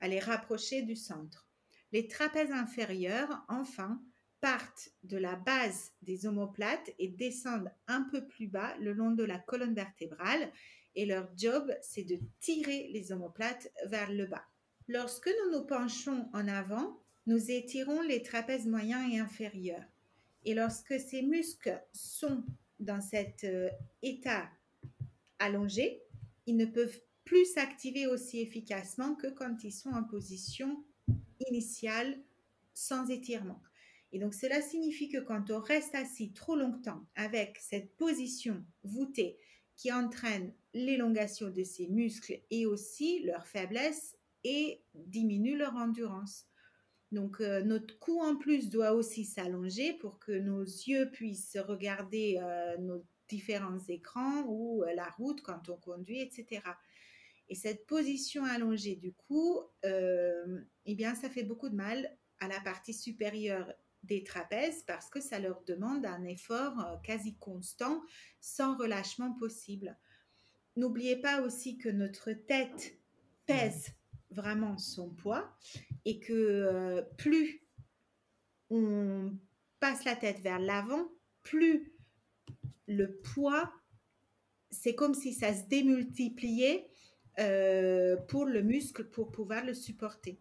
à 0.00 0.08
les 0.08 0.20
rapprocher 0.20 0.82
du 0.82 0.96
centre. 0.96 1.47
Les 1.92 2.08
trapèzes 2.08 2.52
inférieurs, 2.52 3.44
enfin, 3.48 4.00
partent 4.40 4.90
de 5.02 5.16
la 5.16 5.36
base 5.36 5.92
des 6.02 6.26
omoplates 6.26 6.90
et 6.98 7.08
descendent 7.08 7.72
un 7.86 8.02
peu 8.02 8.26
plus 8.26 8.46
bas 8.46 8.76
le 8.78 8.92
long 8.92 9.10
de 9.10 9.24
la 9.24 9.38
colonne 9.38 9.74
vertébrale 9.74 10.52
et 10.94 11.06
leur 11.06 11.28
job, 11.36 11.72
c'est 11.80 12.04
de 12.04 12.18
tirer 12.40 12.88
les 12.92 13.12
omoplates 13.12 13.70
vers 13.86 14.10
le 14.12 14.26
bas. 14.26 14.44
Lorsque 14.88 15.28
nous 15.28 15.58
nous 15.58 15.66
penchons 15.66 16.28
en 16.32 16.48
avant, 16.48 16.98
nous 17.26 17.50
étirons 17.50 18.02
les 18.02 18.22
trapèzes 18.22 18.66
moyens 18.66 19.12
et 19.12 19.18
inférieurs. 19.18 19.84
Et 20.44 20.54
lorsque 20.54 20.98
ces 20.98 21.22
muscles 21.22 21.80
sont 21.92 22.42
dans 22.80 23.00
cet 23.00 23.44
euh, 23.44 23.68
état 24.02 24.48
allongé, 25.38 26.02
ils 26.46 26.56
ne 26.56 26.64
peuvent 26.64 27.00
plus 27.24 27.44
s'activer 27.44 28.06
aussi 28.06 28.40
efficacement 28.40 29.14
que 29.14 29.26
quand 29.26 29.62
ils 29.62 29.72
sont 29.72 29.90
en 29.90 30.04
position 30.04 30.82
initiale 31.48 32.20
sans 32.74 33.08
étirement. 33.08 33.62
Et 34.12 34.18
donc 34.18 34.34
cela 34.34 34.62
signifie 34.62 35.08
que 35.08 35.18
quand 35.18 35.50
on 35.50 35.60
reste 35.60 35.94
assis 35.94 36.32
trop 36.32 36.56
longtemps 36.56 37.06
avec 37.14 37.58
cette 37.58 37.96
position 37.96 38.64
voûtée 38.84 39.38
qui 39.76 39.92
entraîne 39.92 40.52
l'élongation 40.74 41.50
de 41.50 41.62
ces 41.62 41.88
muscles 41.88 42.40
et 42.50 42.66
aussi 42.66 43.20
leur 43.20 43.46
faiblesse 43.46 44.16
et 44.44 44.82
diminue 44.94 45.56
leur 45.56 45.74
endurance. 45.76 46.46
Donc, 47.12 47.40
euh, 47.40 47.62
notre 47.62 47.98
cou 47.98 48.20
en 48.20 48.36
plus 48.36 48.68
doit 48.68 48.92
aussi 48.92 49.24
s'allonger 49.24 49.94
pour 49.94 50.18
que 50.18 50.32
nos 50.32 50.62
yeux 50.62 51.10
puissent 51.10 51.56
regarder 51.56 52.38
euh, 52.42 52.76
nos 52.78 53.04
différents 53.28 53.78
écrans 53.88 54.44
ou 54.46 54.82
euh, 54.82 54.94
la 54.94 55.08
route 55.10 55.40
quand 55.42 55.68
on 55.70 55.76
conduit, 55.76 56.20
etc. 56.20 56.60
Et 57.48 57.54
cette 57.54 57.86
position 57.86 58.44
allongée 58.44 58.96
du 58.96 59.14
cou, 59.14 59.62
eh 60.90 60.94
bien, 60.94 61.14
ça 61.14 61.28
fait 61.28 61.42
beaucoup 61.42 61.68
de 61.68 61.76
mal 61.76 62.16
à 62.40 62.48
la 62.48 62.58
partie 62.60 62.94
supérieure 62.94 63.70
des 64.04 64.24
trapèzes 64.24 64.84
parce 64.84 65.10
que 65.10 65.20
ça 65.20 65.38
leur 65.38 65.62
demande 65.64 66.06
un 66.06 66.24
effort 66.24 66.98
quasi 67.02 67.36
constant 67.36 68.02
sans 68.40 68.74
relâchement 68.74 69.34
possible. 69.34 69.98
N'oubliez 70.76 71.16
pas 71.16 71.42
aussi 71.42 71.76
que 71.76 71.90
notre 71.90 72.32
tête 72.32 72.98
pèse 73.44 73.90
vraiment 74.30 74.78
son 74.78 75.10
poids 75.10 75.54
et 76.06 76.20
que 76.20 76.32
euh, 76.32 77.02
plus 77.18 77.66
on 78.70 79.36
passe 79.80 80.04
la 80.04 80.16
tête 80.16 80.40
vers 80.40 80.58
l'avant, 80.58 81.06
plus 81.42 81.92
le 82.86 83.18
poids, 83.20 83.70
c'est 84.70 84.94
comme 84.94 85.14
si 85.14 85.34
ça 85.34 85.52
se 85.52 85.66
démultipliait 85.66 86.88
euh, 87.40 88.16
pour 88.16 88.46
le 88.46 88.62
muscle 88.62 89.04
pour 89.10 89.30
pouvoir 89.30 89.66
le 89.66 89.74
supporter. 89.74 90.40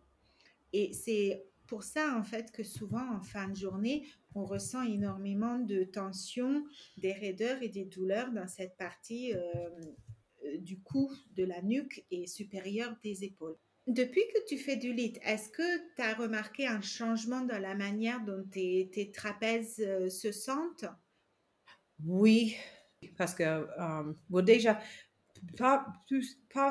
Et 0.74 0.94
c'est 0.94 1.46
pour 1.68 1.84
ça, 1.84 2.18
en 2.18 2.24
fait, 2.24 2.52
que 2.52 2.64
souvent, 2.64 3.14
en 3.14 3.22
fin 3.22 3.50
de 3.50 3.56
journée, 3.56 4.08
on 4.36 4.46
ressent 4.46 4.84
énormément 4.84 5.60
de 5.60 5.84
tension, 5.84 6.66
des 6.98 7.14
raideurs 7.14 7.62
et 7.62 7.70
des 7.70 7.86
douleurs 7.86 8.32
dans 8.32 8.48
cette 8.48 8.78
partie 8.78 9.34
euh, 9.34 10.58
du 10.60 10.80
cou, 10.80 11.12
de 11.36 11.44
la 11.44 11.62
nuque 11.62 12.06
et 12.12 12.28
supérieure 12.28 12.96
des 13.04 13.24
épaules. 13.24 13.58
Depuis 13.88 14.22
que 14.34 14.46
tu 14.48 14.58
fais 14.58 14.76
du 14.76 14.92
lit, 14.92 15.14
est-ce 15.24 15.50
que 15.50 15.96
tu 15.96 16.02
as 16.02 16.14
remarqué 16.14 16.68
un 16.68 16.82
changement 16.82 17.42
dans 17.42 17.60
la 17.60 17.74
manière 17.74 18.24
dont 18.26 18.44
tes, 18.52 19.12
trapèzes 19.14 19.80
euh, 19.80 20.10
se 20.10 20.32
sentent? 20.32 20.86
Oui, 22.06 22.56
parce 23.18 23.34
que, 23.34 23.44
euh, 23.44 24.14
bon, 24.30 24.44
déjà, 24.44 24.80
pas 25.58 25.86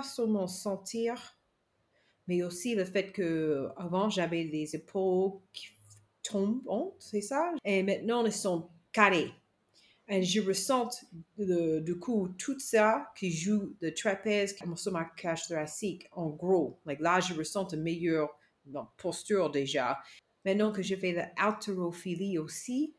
seulement 0.03 0.47
sentir, 0.47 1.36
mais 2.27 2.43
aussi 2.43 2.75
le 2.75 2.85
fait 2.85 3.13
que 3.13 3.69
avant 3.77 4.11
j'avais 4.11 4.45
les 4.45 4.75
épaules 4.75 5.33
qui 5.53 5.69
tombent, 6.23 6.95
c'est 6.99 7.21
ça? 7.21 7.53
Et 7.65 7.83
maintenant, 7.83 8.25
elles 8.25 8.33
sont 8.33 8.69
carrées. 8.93 9.33
Et 10.09 10.23
je 10.23 10.41
ressens 10.41 11.05
du 11.37 11.99
coup 11.99 12.29
tout 12.39 12.59
ça 12.61 13.13
qui 13.17 13.33
joue 13.33 13.75
de 13.81 13.91
trapèze 13.91 14.57
sur 14.77 14.93
ma 14.93 15.05
cage 15.05 15.49
thoracique 15.49 16.07
en 16.13 16.31
gros. 16.31 16.79
Like 16.87 17.01
là, 17.01 17.19
je 17.19 17.35
ressens 17.35 17.69
une 17.73 17.83
meilleure 17.83 18.31
posture 18.97 19.51
déjà. 19.51 19.99
Maintenant 20.45 20.71
que 20.71 20.83
je 20.83 20.95
fais 20.95 21.13
l'haltérophilie 21.13 22.39
aussi, 22.39 22.95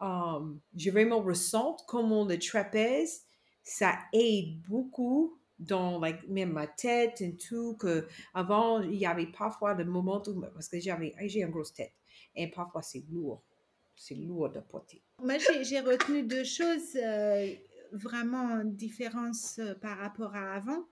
um, 0.00 0.60
je 0.76 0.90
vraiment 0.90 1.20
ressens 1.20 1.78
comment 1.88 2.24
le 2.24 2.38
trapèze, 2.38 3.24
ça 3.64 3.98
aide 4.12 4.60
beaucoup 4.68 5.40
dans 5.66 5.98
like, 6.00 6.28
même 6.28 6.52
ma 6.52 6.66
tête 6.66 7.20
et 7.20 7.36
tout, 7.36 7.76
que 7.76 8.06
avant, 8.34 8.80
il 8.82 8.96
y 8.96 9.06
avait 9.06 9.26
parfois 9.26 9.74
le 9.74 9.84
moment 9.84 10.22
où, 10.26 10.40
parce 10.40 10.68
que 10.68 10.80
j'avais, 10.80 11.14
j'ai 11.26 11.40
une 11.40 11.50
grosse 11.50 11.72
tête, 11.72 11.92
et 12.34 12.50
parfois 12.50 12.82
c'est 12.82 13.04
lourd 13.10 13.42
c'est 13.96 14.14
lourd 14.14 14.50
de 14.50 14.60
porter. 14.60 15.02
Moi, 15.22 15.38
j'ai 15.62 15.80
retenu 15.80 16.22
deux 16.24 16.44
choses 16.44 16.96
euh, 16.96 17.54
vraiment 17.92 18.64
différentes 18.64 19.36
euh, 19.58 19.74
par 19.74 19.98
rapport 19.98 20.34
à 20.34 20.54
avant. 20.54 20.84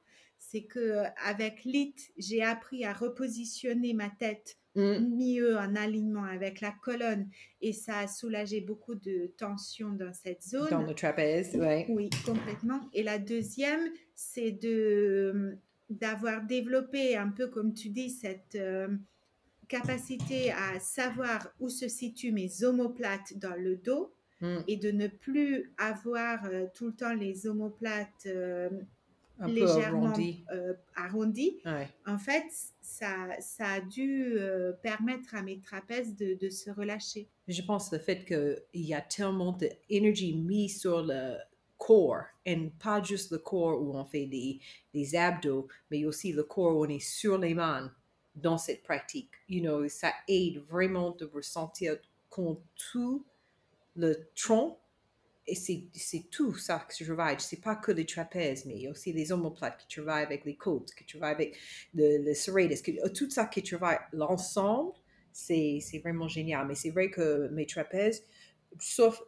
C'est 0.50 0.64
que 0.64 0.78
euh, 0.78 1.04
avec 1.25 1.64
l'IT, 1.64 2.12
j'ai 2.16 2.42
appris 2.42 2.85
à 2.85 2.92
repositionner 2.92 3.95
ma 3.95 4.09
tête 4.11 4.59
mm. 4.75 4.99
mieux 5.16 5.57
en 5.57 5.76
alignement 5.76 6.25
avec 6.25 6.61
la 6.61 6.73
colonne 6.73 7.28
et 7.61 7.73
ça 7.73 7.99
a 7.99 8.09
soulagé 8.09 8.61
beaucoup 8.61 8.95
de 8.95 9.33
tension 9.37 9.90
dans 9.90 10.12
cette 10.12 10.42
zone. 10.42 10.71
Dans 10.71 10.83
le 10.83 10.95
trapèze, 10.95 11.57
oui. 11.61 11.85
Oui, 11.88 12.11
complètement. 12.25 12.80
Et 12.92 13.02
la 13.02 13.19
deuxième, 13.19 13.90
c'est 14.14 14.52
de 14.52 15.57
d'avoir 15.88 16.47
développé 16.47 17.16
un 17.16 17.30
peu 17.30 17.49
comme 17.49 17.75
tu 17.75 17.88
dis 17.88 18.11
cette 18.11 18.57
capacité 19.71 20.50
à 20.50 20.80
savoir 20.80 21.49
où 21.61 21.69
se 21.69 21.88
situent 21.88 22.33
mes 22.33 22.64
omoplates 22.64 23.38
dans 23.38 23.54
le 23.54 23.76
dos 23.76 24.12
hmm. 24.40 24.59
et 24.66 24.76
de 24.76 24.90
ne 24.90 25.07
plus 25.07 25.73
avoir 25.78 26.45
euh, 26.47 26.66
tout 26.75 26.88
le 26.88 26.92
temps 26.92 27.14
les 27.14 27.47
omoplates 27.47 28.26
euh, 28.26 28.69
légèrement 29.47 30.12
arrondis. 30.97 31.61
Euh, 31.66 31.85
en 32.06 32.18
fait, 32.18 32.44
ça, 32.80 33.28
ça 33.40 33.68
a 33.68 33.80
dû 33.80 34.37
permettre 34.82 35.35
à 35.35 35.42
mes 35.42 35.61
trapèzes 35.61 36.16
de, 36.16 36.35
de, 36.35 36.50
se 36.50 36.70
relâcher. 36.70 37.28
Je 37.49 37.62
pense 37.62 37.92
le 37.92 37.99
fait 37.99 38.25
qu'il 38.25 38.87
y 38.87 38.94
a 38.94 39.00
tellement 39.00 39.52
d'énergie 39.52 40.35
mise 40.37 40.80
sur 40.80 41.02
le 41.02 41.37
corps, 41.78 42.25
et 42.44 42.56
pas 42.82 43.02
juste 43.02 43.32
le 43.32 43.38
corps 43.38 43.80
où 43.80 43.97
on 43.97 44.04
fait 44.04 44.26
des, 44.26 44.61
des 44.92 45.16
abdos, 45.16 45.66
mais 45.90 46.04
aussi 46.04 46.32
le 46.32 46.42
corps 46.42 46.76
où 46.76 46.85
on 46.85 46.88
est 46.88 46.99
sur 46.99 47.38
les 47.38 47.54
mains 47.54 47.90
dans 48.35 48.59
cette 48.59 48.82
pratique. 48.82 49.30
You 49.49 49.62
know, 49.62 49.88
ça 49.88 50.12
aide 50.28 50.59
vraiment 50.68 51.11
de 51.11 51.25
ressentir 51.25 51.97
qu'on 52.28 52.61
tout 52.76 53.25
le 53.97 54.28
tronc 54.37 54.78
et 55.47 55.54
c'est 55.54 56.30
tout 56.30 56.54
ça 56.54 56.87
que 56.88 56.94
je 56.97 57.04
travaille. 57.04 57.37
C'est 57.38 57.61
pas 57.61 57.76
que 57.76 57.92
les 57.92 58.06
trapèzes, 58.06 58.66
mais 58.66 58.88
aussi 58.88 59.12
les 59.12 59.32
omoplates 59.32 59.78
qui 59.78 59.97
travaillent 59.97 60.25
avec 60.25 60.44
les 60.44 60.56
côtes, 60.56 60.94
qui 60.94 61.04
travaillent 61.04 61.35
avec 61.35 61.56
le, 61.94 62.25
le 62.25 62.35
serratus, 62.35 62.82
tout 63.14 63.30
ça 63.30 63.47
qui 63.47 63.62
travaille 63.62 63.99
l'ensemble, 64.12 64.92
c'est 65.32 65.80
vraiment 66.02 66.28
génial. 66.28 66.66
Mais 66.66 66.75
c'est 66.75 66.90
vrai 66.90 67.11
que 67.11 67.49
mes 67.49 67.66
trapèzes, 67.66 68.25
sauf 68.78 69.23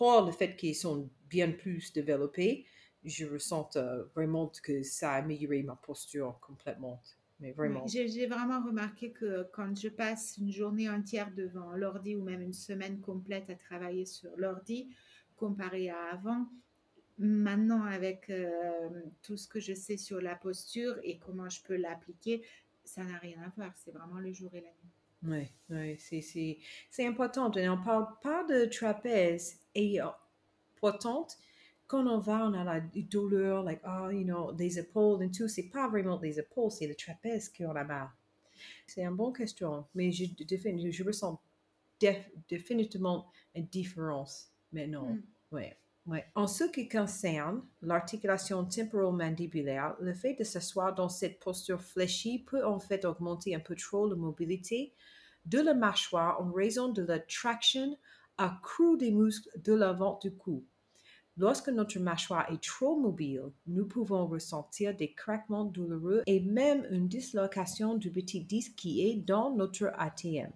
hors 0.00 0.26
le 0.26 0.32
fait 0.32 0.56
qu'ils 0.56 0.76
sont 0.76 1.08
bien 1.28 1.52
plus 1.52 1.92
développés, 1.92 2.66
je 3.04 3.26
ressens 3.26 3.70
euh, 3.76 4.04
vraiment 4.14 4.52
que 4.62 4.82
ça 4.82 5.12
a 5.12 5.16
amélioré 5.16 5.62
ma 5.62 5.76
posture 5.76 6.38
complètement. 6.40 7.02
J'ai 7.86 8.26
vraiment 8.26 8.64
remarqué 8.64 9.10
que 9.10 9.48
quand 9.52 9.76
je 9.76 9.88
passe 9.88 10.36
une 10.38 10.52
journée 10.52 10.88
entière 10.88 11.32
devant 11.34 11.72
l'ordi 11.72 12.14
ou 12.14 12.22
même 12.22 12.40
une 12.40 12.52
semaine 12.52 13.00
complète 13.00 13.50
à 13.50 13.56
travailler 13.56 14.06
sur 14.06 14.30
l'ordi, 14.36 14.90
comparé 15.42 15.90
à 15.90 16.12
avant, 16.12 16.46
maintenant 17.18 17.82
avec 17.82 18.30
euh, 18.30 18.88
tout 19.22 19.36
ce 19.36 19.48
que 19.48 19.58
je 19.58 19.74
sais 19.74 19.96
sur 19.96 20.20
la 20.20 20.36
posture 20.36 20.94
et 21.02 21.18
comment 21.18 21.48
je 21.48 21.60
peux 21.62 21.74
l'appliquer, 21.74 22.44
ça 22.84 23.02
n'a 23.02 23.18
rien 23.18 23.38
à 23.44 23.48
voir. 23.56 23.72
C'est 23.76 23.90
vraiment 23.90 24.20
le 24.20 24.32
jour 24.32 24.50
et 24.54 24.60
la 24.60 24.68
nuit. 24.68 24.92
Oui, 25.24 25.76
ouais, 25.76 25.96
c'est 25.98 27.06
important. 27.06 27.50
on 27.50 27.76
ne 27.76 27.84
parle 27.84 28.06
pas 28.22 28.44
de 28.44 28.66
trapèze 28.66 29.58
et 29.74 29.98
importante 30.00 31.36
quand 31.88 32.06
on 32.06 32.18
va, 32.18 32.46
on 32.46 32.54
a 32.54 32.64
la 32.64 32.80
douleur, 32.80 33.64
like, 33.64 33.80
oh, 33.84 34.10
you 34.10 34.24
know, 34.24 34.52
des 34.52 34.78
épaules 34.78 35.24
et 35.24 35.30
tout, 35.30 35.48
c'est 35.48 35.68
pas 35.68 35.88
vraiment 35.88 36.16
des 36.16 36.38
épaules, 36.38 36.70
c'est 36.70 36.86
le 36.86 36.94
trapèze 36.94 37.48
qui 37.48 37.64
a 37.64 37.84
mal. 37.84 38.08
C'est 38.86 39.02
une 39.02 39.16
bonne 39.16 39.32
question, 39.32 39.84
mais 39.94 40.10
je, 40.12 40.24
je 40.26 41.04
ressens 41.04 41.38
définitivement 42.48 43.26
une 43.54 43.66
différence 43.66 44.50
maintenant. 44.72 45.10
Mm. 45.10 45.22
Ouais. 45.52 45.76
Ouais. 46.06 46.24
En 46.34 46.48
ce 46.48 46.64
qui 46.64 46.88
concerne 46.88 47.62
l'articulation 47.80 48.64
temporomandibulaire, 48.64 49.94
le 50.00 50.12
fait 50.12 50.34
de 50.34 50.42
s'asseoir 50.42 50.94
dans 50.96 51.08
cette 51.08 51.38
posture 51.38 51.80
fléchie 51.80 52.40
peut 52.40 52.66
en 52.66 52.80
fait 52.80 53.04
augmenter 53.04 53.54
un 53.54 53.60
peu 53.60 53.76
trop 53.76 54.08
la 54.08 54.16
mobilité 54.16 54.94
de 55.44 55.60
la 55.60 55.74
mâchoire 55.74 56.40
en 56.40 56.50
raison 56.50 56.88
de 56.88 57.02
la 57.02 57.20
traction 57.20 57.96
accrue 58.36 58.96
des 58.96 59.12
muscles 59.12 59.50
de 59.60 59.74
l'avant 59.74 60.18
du 60.20 60.34
cou. 60.34 60.64
Lorsque 61.36 61.68
notre 61.68 61.98
mâchoire 62.00 62.50
est 62.52 62.62
trop 62.62 62.98
mobile, 62.98 63.52
nous 63.66 63.86
pouvons 63.86 64.26
ressentir 64.26 64.94
des 64.96 65.12
craquements 65.12 65.64
douloureux 65.64 66.22
et 66.26 66.40
même 66.40 66.84
une 66.90 67.08
dislocation 67.08 67.94
du 67.94 68.10
petit 68.10 68.40
disque 68.40 68.74
qui 68.76 69.06
est 69.06 69.16
dans 69.16 69.54
notre 69.54 69.92
ATM. 69.96 70.50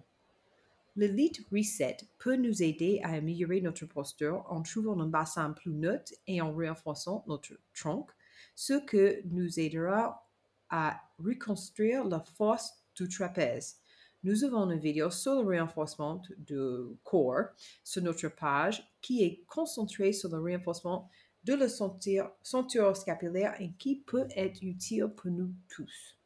Le 0.99 1.05
lit 1.05 1.31
reset 1.51 1.97
peut 2.17 2.37
nous 2.37 2.63
aider 2.63 2.99
à 3.03 3.09
améliorer 3.09 3.61
notre 3.61 3.85
posture 3.85 4.43
en 4.49 4.63
trouvant 4.63 4.99
un 4.99 5.05
bassin 5.05 5.51
plus 5.51 5.71
neutre 5.71 6.11
et 6.25 6.41
en 6.41 6.51
renforçant 6.51 7.23
notre 7.27 7.53
tronc, 7.75 8.07
ce 8.55 8.83
que 8.83 9.21
nous 9.25 9.59
aidera 9.59 10.27
à 10.71 10.99
reconstruire 11.19 12.03
la 12.05 12.19
force 12.19 12.83
du 12.95 13.07
trapèze. 13.07 13.77
Nous 14.23 14.43
avons 14.43 14.71
une 14.71 14.79
vidéo 14.79 15.11
sur 15.11 15.43
le 15.43 15.61
renforcement 15.61 16.19
du 16.35 16.57
corps 17.03 17.49
sur 17.83 18.01
notre 18.01 18.29
page 18.29 18.83
qui 18.99 19.23
est 19.23 19.43
concentrée 19.45 20.13
sur 20.13 20.35
le 20.35 20.51
renforcement 20.51 21.11
de 21.43 21.53
la 21.53 21.69
ceinture, 21.69 22.97
scapulaire 22.97 23.53
et 23.61 23.71
qui 23.77 23.97
peut 23.97 24.27
être 24.35 24.63
utile 24.63 25.09
pour 25.15 25.29
nous 25.29 25.53
tous. 25.69 26.16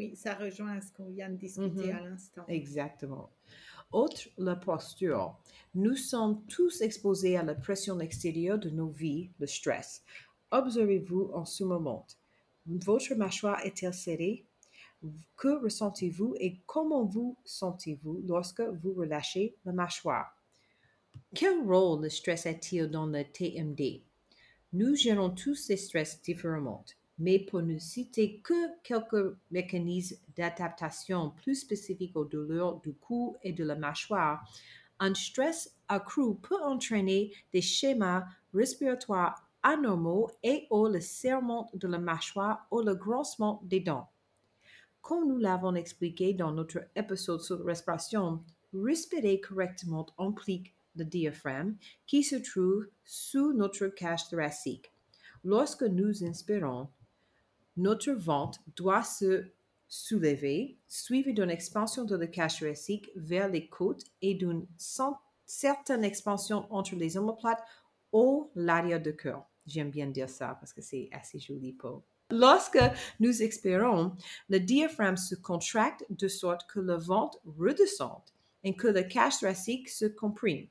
Oui, 0.00 0.16
ça 0.16 0.34
rejoint 0.34 0.80
ce 0.80 0.90
qu'on 0.92 1.10
vient 1.10 1.28
de 1.28 1.36
discuter 1.36 1.88
mm-hmm. 1.88 1.96
à 1.96 2.00
l'instant. 2.00 2.44
Exactement. 2.48 3.28
Autre, 3.92 4.28
la 4.38 4.56
posture. 4.56 5.36
Nous 5.74 5.94
sommes 5.94 6.42
tous 6.46 6.80
exposés 6.80 7.36
à 7.36 7.42
la 7.42 7.54
pression 7.54 8.00
extérieure 8.00 8.58
de 8.58 8.70
nos 8.70 8.88
vies, 8.88 9.28
le 9.38 9.46
stress. 9.46 10.02
Observez-vous 10.52 11.32
en 11.34 11.44
ce 11.44 11.64
moment. 11.64 12.06
Votre 12.66 13.14
mâchoire 13.14 13.60
est-elle 13.66 13.92
serrée? 13.92 14.46
Que 15.36 15.62
ressentez-vous 15.62 16.34
et 16.38 16.60
comment 16.64 17.04
vous 17.04 17.36
sentez-vous 17.44 18.22
lorsque 18.26 18.62
vous 18.62 18.94
relâchez 18.94 19.54
la 19.66 19.72
mâchoire? 19.72 20.34
Quel 21.34 21.60
rôle 21.60 22.04
le 22.04 22.08
stress 22.08 22.46
a-t-il 22.46 22.88
dans 22.88 23.06
le 23.06 23.22
TMD? 23.22 24.00
Nous 24.72 24.94
gérons 24.94 25.30
tous 25.30 25.56
ces 25.56 25.76
stress 25.76 26.22
différemment, 26.22 26.86
mais 27.20 27.38
pour 27.38 27.62
ne 27.62 27.78
citer 27.78 28.40
que 28.40 28.82
quelques 28.82 29.36
mécanismes 29.50 30.16
d'adaptation 30.36 31.30
plus 31.30 31.54
spécifiques 31.54 32.16
aux 32.16 32.24
douleurs 32.24 32.80
du 32.80 32.94
cou 32.94 33.36
et 33.42 33.52
de 33.52 33.62
la 33.62 33.76
mâchoire, 33.76 34.42
un 34.98 35.14
stress 35.14 35.76
accru 35.86 36.34
peut 36.36 36.60
entraîner 36.64 37.32
des 37.52 37.60
schémas 37.60 38.24
respiratoires 38.54 39.46
anormaux 39.62 40.30
et 40.42 40.66
ou 40.70 40.86
le 40.86 41.00
serrement 41.00 41.70
de 41.74 41.86
la 41.86 41.98
mâchoire 41.98 42.66
ou 42.70 42.80
le 42.80 42.94
grossement 42.94 43.60
des 43.64 43.80
dents. 43.80 44.08
Comme 45.02 45.28
nous 45.28 45.38
l'avons 45.38 45.74
expliqué 45.74 46.32
dans 46.32 46.52
notre 46.52 46.80
épisode 46.96 47.42
sur 47.42 47.58
la 47.58 47.66
respiration, 47.66 48.42
respirer 48.72 49.42
correctement 49.42 50.06
implique 50.18 50.74
le 50.96 51.04
diaphragme 51.04 51.74
qui 52.06 52.22
se 52.22 52.36
trouve 52.36 52.86
sous 53.04 53.52
notre 53.52 53.88
cage 53.88 54.28
thoracique. 54.28 54.90
Lorsque 55.44 55.82
nous 55.82 56.24
inspirons, 56.24 56.88
notre 57.76 58.12
ventre 58.12 58.60
doit 58.76 59.02
se 59.02 59.44
soulever, 59.88 60.78
suivi 60.86 61.34
d'une 61.34 61.50
expansion 61.50 62.04
de 62.04 62.16
la 62.16 62.26
cage 62.26 62.60
thoracique 62.60 63.10
vers 63.16 63.48
les 63.48 63.68
côtes 63.68 64.04
et 64.22 64.34
d'une 64.34 64.66
certaine 65.46 66.04
expansion 66.04 66.66
entre 66.70 66.94
les 66.94 67.16
omoplates 67.16 67.62
ou 68.12 68.50
l'arrière 68.54 69.02
du 69.02 69.14
cœur. 69.16 69.44
J'aime 69.66 69.90
bien 69.90 70.06
dire 70.06 70.28
ça 70.28 70.56
parce 70.60 70.72
que 70.72 70.80
c'est 70.80 71.08
assez 71.12 71.38
joli 71.38 71.72
pour. 71.72 72.02
Lorsque 72.30 72.78
nous 73.18 73.42
expirons, 73.42 74.16
le 74.48 74.60
diaphragme 74.60 75.16
se 75.16 75.34
contracte 75.34 76.04
de 76.10 76.28
sorte 76.28 76.66
que 76.68 76.78
le 76.78 76.94
ventre 76.94 77.40
redescende 77.44 78.22
et 78.62 78.74
que 78.74 78.86
la 78.86 79.02
cage 79.02 79.40
thoracique 79.40 79.88
se 79.88 80.04
comprime. 80.04 80.68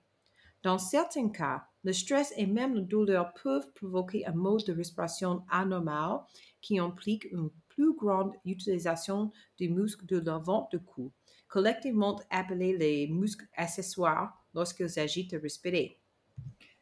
Dans 0.64 0.78
certains 0.78 1.30
cas, 1.30 1.69
le 1.84 1.94
stress 1.94 2.34
et 2.36 2.46
même 2.46 2.76
la 2.76 2.82
douleur 2.82 3.34
peuvent 3.42 3.72
provoquer 3.74 4.26
un 4.26 4.34
mode 4.34 4.66
de 4.66 4.74
respiration 4.74 5.44
anormal 5.50 6.22
qui 6.62 6.78
implique 6.78 7.26
une 7.32 7.50
plus 7.70 7.94
grande 7.96 8.34
utilisation 8.44 9.32
des 9.58 9.70
muscles 9.70 10.06
de 10.06 10.20
l'avant 10.20 10.68
du 10.72 10.80
cou, 10.80 11.14
collectivement 11.48 12.20
appelés 12.30 12.78
les 12.78 13.08
muscles 13.08 13.48
accessoires 13.56 14.34
lorsqu'il 14.54 14.90
s'agit 14.90 15.28
de 15.28 15.38
respirer. 15.38 16.02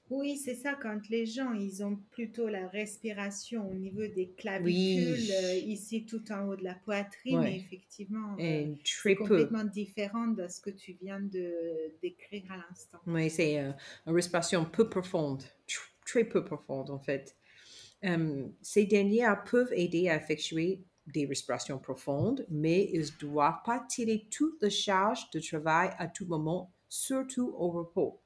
Oui, 0.09 0.37
c'est 0.37 0.55
ça, 0.55 0.73
quand 0.81 1.09
les 1.09 1.25
gens, 1.25 1.51
ils 1.51 1.83
ont 1.83 1.97
plutôt 2.11 2.47
la 2.47 2.67
respiration 2.69 3.69
au 3.69 3.73
niveau 3.73 4.07
des 4.07 4.29
clavicules, 4.37 5.31
euh, 5.31 5.55
ici 5.55 6.05
tout 6.05 6.31
en 6.31 6.47
haut 6.47 6.55
de 6.55 6.63
la 6.63 6.75
poitrine, 6.75 7.43
effectivement, 7.43 8.35
euh, 8.39 8.73
c'est 8.85 9.15
complètement 9.15 9.65
différent 9.65 10.27
de 10.27 10.47
ce 10.47 10.61
que 10.61 10.69
tu 10.69 10.93
viens 11.01 11.19
de 11.19 11.53
décrire 12.01 12.43
à 12.49 12.57
l'instant. 12.57 12.99
Oui, 13.05 13.29
c'est 13.29 13.59
euh, 13.59 13.71
une 14.05 14.13
respiration 14.13 14.63
peu 14.63 14.89
profonde, 14.89 15.43
très 16.05 16.23
peu 16.23 16.43
profonde 16.43 16.89
en 16.89 16.99
fait. 16.99 17.35
ces 18.61 18.85
dernières 18.85 19.43
peuvent 19.43 19.73
aider 19.73 20.07
à 20.07 20.15
effectuer 20.15 20.85
des 21.07 21.25
respirations 21.25 21.79
profondes, 21.79 22.45
mais 22.49 22.89
ils 22.93 23.01
ne 23.01 23.19
doivent 23.19 23.61
pas 23.65 23.85
tirer 23.89 24.27
toute 24.31 24.61
la 24.61 24.69
charge 24.69 25.29
de 25.31 25.39
travail 25.39 25.89
à 25.97 26.07
tout 26.07 26.25
moment, 26.25 26.71
surtout 26.87 27.53
au 27.57 27.69
repos. 27.69 28.21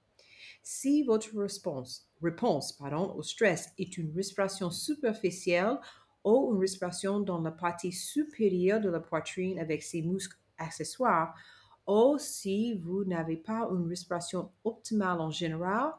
Si 0.63 1.03
votre 1.03 1.35
réponse, 1.35 2.07
réponse 2.21 2.73
pardon, 2.73 3.13
au 3.15 3.23
stress 3.23 3.69
est 3.77 3.97
une 3.97 4.13
respiration 4.15 4.69
superficielle 4.69 5.79
ou 6.23 6.53
une 6.53 6.59
respiration 6.59 7.19
dans 7.19 7.41
la 7.41 7.51
partie 7.51 7.91
supérieure 7.91 8.79
de 8.79 8.89
la 8.89 8.99
poitrine 8.99 9.59
avec 9.59 9.81
ses 9.81 10.01
muscles 10.03 10.37
accessoires, 10.57 11.35
ou 11.87 12.17
si 12.19 12.75
vous 12.75 13.03
n'avez 13.05 13.37
pas 13.37 13.67
une 13.71 13.87
respiration 13.87 14.51
optimale 14.63 15.19
en 15.19 15.31
général, 15.31 15.93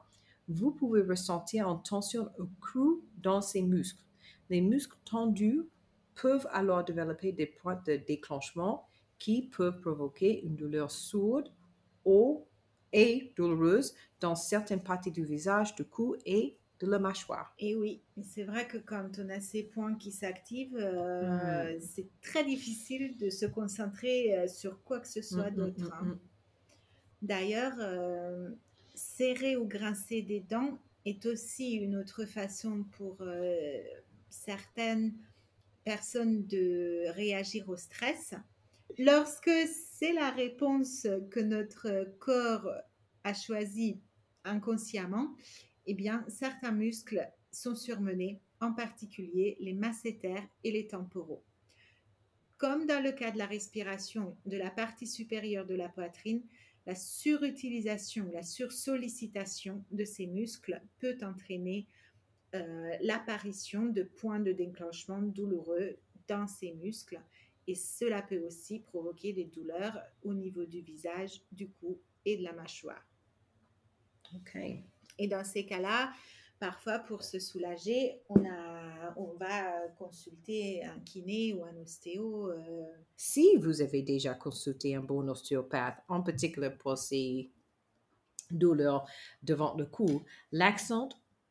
vous 0.48 0.70
pouvez 0.70 1.02
ressentir 1.02 1.68
une 1.68 1.82
tension 1.82 2.28
accrue 2.38 3.00
dans 3.18 3.40
ces 3.40 3.62
muscles. 3.62 4.02
Les 4.48 4.60
muscles 4.60 4.96
tendus 5.04 5.62
peuvent 6.14 6.48
alors 6.52 6.84
développer 6.84 7.32
des 7.32 7.46
points 7.46 7.80
de 7.86 7.96
déclenchement 7.96 8.86
qui 9.18 9.42
peuvent 9.42 9.80
provoquer 9.80 10.44
une 10.44 10.56
douleur 10.56 10.90
sourde 10.90 11.50
ou 12.04 12.46
et 12.92 13.32
douloureuse 13.36 13.94
dans 14.20 14.34
certaines 14.34 14.82
parties 14.82 15.10
du 15.10 15.24
visage, 15.24 15.74
du 15.74 15.84
cou 15.84 16.16
et 16.26 16.56
de 16.82 16.90
la 16.90 16.98
mâchoire. 16.98 17.54
Et 17.58 17.76
oui, 17.76 18.02
c'est 18.22 18.42
vrai 18.42 18.66
que 18.66 18.76
quand 18.76 19.18
on 19.18 19.28
a 19.28 19.40
ces 19.40 19.62
points 19.62 19.94
qui 19.94 20.10
s'activent, 20.10 20.76
euh, 20.76 21.76
mm. 21.76 21.80
c'est 21.80 22.08
très 22.20 22.44
difficile 22.44 23.16
de 23.16 23.30
se 23.30 23.46
concentrer 23.46 24.36
euh, 24.36 24.48
sur 24.48 24.82
quoi 24.82 25.00
que 25.00 25.08
ce 25.08 25.22
soit 25.22 25.50
mm, 25.50 25.54
mm, 25.54 25.56
d'autre. 25.56 25.92
Hein. 25.94 26.18
D'ailleurs, 27.22 27.76
euh, 27.78 28.50
serrer 28.94 29.56
ou 29.56 29.64
grincer 29.66 30.22
des 30.22 30.40
dents 30.40 30.80
est 31.04 31.24
aussi 31.26 31.74
une 31.74 31.96
autre 31.96 32.24
façon 32.24 32.84
pour 32.96 33.18
certaines 34.28 35.12
personnes 35.84 36.46
de 36.46 37.08
réagir 37.10 37.68
au 37.68 37.76
stress. 37.76 38.34
Lorsque 38.98 39.50
c'est 39.92 40.12
la 40.12 40.30
réponse 40.30 41.06
que 41.30 41.40
notre 41.40 42.12
corps 42.18 42.70
a 43.24 43.34
choisie 43.34 44.00
inconsciemment, 44.44 45.34
eh 45.86 45.94
bien, 45.94 46.24
certains 46.28 46.72
muscles 46.72 47.28
sont 47.50 47.74
surmenés, 47.74 48.40
en 48.60 48.72
particulier 48.72 49.56
les 49.60 49.72
masséters 49.72 50.46
et 50.62 50.70
les 50.70 50.86
temporaux. 50.86 51.44
Comme 52.58 52.86
dans 52.86 53.02
le 53.02 53.12
cas 53.12 53.32
de 53.32 53.38
la 53.38 53.46
respiration 53.46 54.36
de 54.46 54.56
la 54.56 54.70
partie 54.70 55.06
supérieure 55.06 55.66
de 55.66 55.74
la 55.74 55.88
poitrine, 55.88 56.42
la 56.86 56.94
surutilisation, 56.94 58.30
la 58.32 58.42
sursollicitation 58.42 59.84
de 59.90 60.04
ces 60.04 60.26
muscles 60.26 60.80
peut 60.98 61.18
entraîner 61.22 61.86
euh, 62.54 62.96
l'apparition 63.00 63.86
de 63.86 64.02
points 64.02 64.40
de 64.40 64.52
déclenchement 64.52 65.22
douloureux 65.22 65.96
dans 66.28 66.46
ces 66.46 66.74
muscles 66.74 67.20
et 67.66 67.74
cela 67.74 68.22
peut 68.22 68.40
aussi 68.40 68.80
provoquer 68.80 69.32
des 69.32 69.44
douleurs 69.44 69.98
au 70.22 70.34
niveau 70.34 70.64
du 70.64 70.80
visage, 70.80 71.42
du 71.52 71.70
cou 71.70 72.00
et 72.24 72.36
de 72.36 72.42
la 72.42 72.52
mâchoire. 72.52 73.04
OK. 74.34 74.58
Et 75.18 75.28
dans 75.28 75.44
ces 75.44 75.66
cas-là, 75.66 76.12
parfois 76.58 76.98
pour 77.00 77.22
se 77.22 77.38
soulager, 77.38 78.20
on, 78.28 78.44
a, 78.44 79.14
on 79.16 79.34
va 79.34 79.88
consulter 79.98 80.84
un 80.84 80.98
kiné 81.00 81.52
ou 81.52 81.64
un 81.64 81.76
ostéo. 81.76 82.50
Euh. 82.50 82.84
Si 83.16 83.56
vous 83.56 83.82
avez 83.82 84.02
déjà 84.02 84.34
consulté 84.34 84.94
un 84.94 85.02
bon 85.02 85.28
ostéopathe, 85.28 86.02
en 86.08 86.22
particulier 86.22 86.70
pour 86.70 86.96
ces 86.96 87.50
douleurs 88.50 89.06
devant 89.42 89.74
le 89.74 89.86
cou, 89.86 90.22
l'accent 90.50 91.08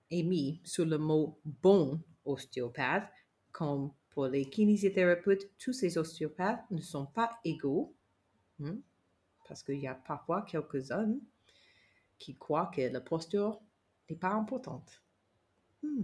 est 0.10 0.24
mis 0.24 0.60
sur 0.64 0.86
le 0.86 0.98
mot 0.98 1.40
bon 1.46 2.00
ostéopathe 2.26 3.10
comme 3.52 3.92
pour 4.12 4.28
les 4.28 4.50
kinésithérapeutes, 4.50 5.50
tous 5.58 5.74
ces 5.74 5.98
ostéopathes 5.98 6.70
ne 6.70 6.82
sont 6.82 7.06
pas 7.06 7.40
égaux, 7.44 7.96
hein, 8.64 8.78
parce 9.48 9.64
qu'il 9.64 9.80
y 9.80 9.88
a 9.88 9.96
parfois 9.96 10.44
quelques-uns 10.44 11.18
qui 12.20 12.36
croient 12.36 12.72
que 12.74 12.82
la 12.82 13.02
posture 13.02 13.60
n'est 14.10 14.16
pas 14.16 14.32
importante. 14.32 15.02
Hmm, 15.82 16.04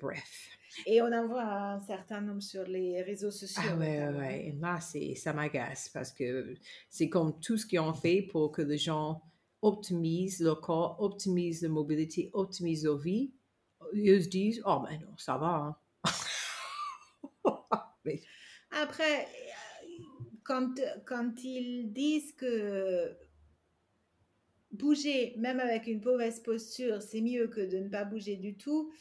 bref. 0.00 0.48
Et 0.86 1.02
on 1.02 1.12
en 1.12 1.26
voit 1.26 1.44
un 1.44 1.80
certain 1.80 2.20
nombre 2.20 2.42
sur 2.42 2.64
les 2.64 3.02
réseaux 3.02 3.30
sociaux. 3.30 3.62
Ah 3.72 3.76
ouais, 3.76 4.02
ouais, 4.02 4.16
ouais. 4.16 4.46
Et 4.48 4.52
là, 4.52 4.78
ça 4.80 5.32
m'agace 5.32 5.88
parce 5.88 6.12
que 6.12 6.54
c'est 6.88 7.08
comme 7.08 7.38
tout 7.40 7.56
ce 7.56 7.66
qu'ils 7.66 7.80
ont 7.80 7.94
fait 7.94 8.22
pour 8.22 8.52
que 8.52 8.62
les 8.62 8.78
gens 8.78 9.20
optimisent 9.62 10.40
leur 10.40 10.60
corps, 10.60 11.00
optimisent 11.00 11.62
la 11.62 11.68
mobilité, 11.68 12.30
optimisent 12.32 12.84
leur 12.84 12.98
vie. 12.98 13.32
Ils 13.92 14.22
se 14.22 14.28
disent, 14.28 14.62
oh 14.64 14.80
ben 14.80 15.00
non, 15.00 15.16
ça 15.16 15.36
va. 15.36 15.54
Hein. 15.54 15.76
Après, 18.70 19.26
quand, 20.44 20.74
quand 21.06 21.44
ils 21.44 21.92
disent 21.92 22.32
que 22.32 23.16
bouger, 24.72 25.34
même 25.36 25.60
avec 25.60 25.86
une 25.86 26.02
mauvaise 26.02 26.40
posture, 26.40 27.02
c'est 27.02 27.20
mieux 27.20 27.48
que 27.48 27.60
de 27.60 27.78
ne 27.78 27.88
pas 27.88 28.04
bouger 28.04 28.36
du 28.36 28.56
tout. 28.56 28.92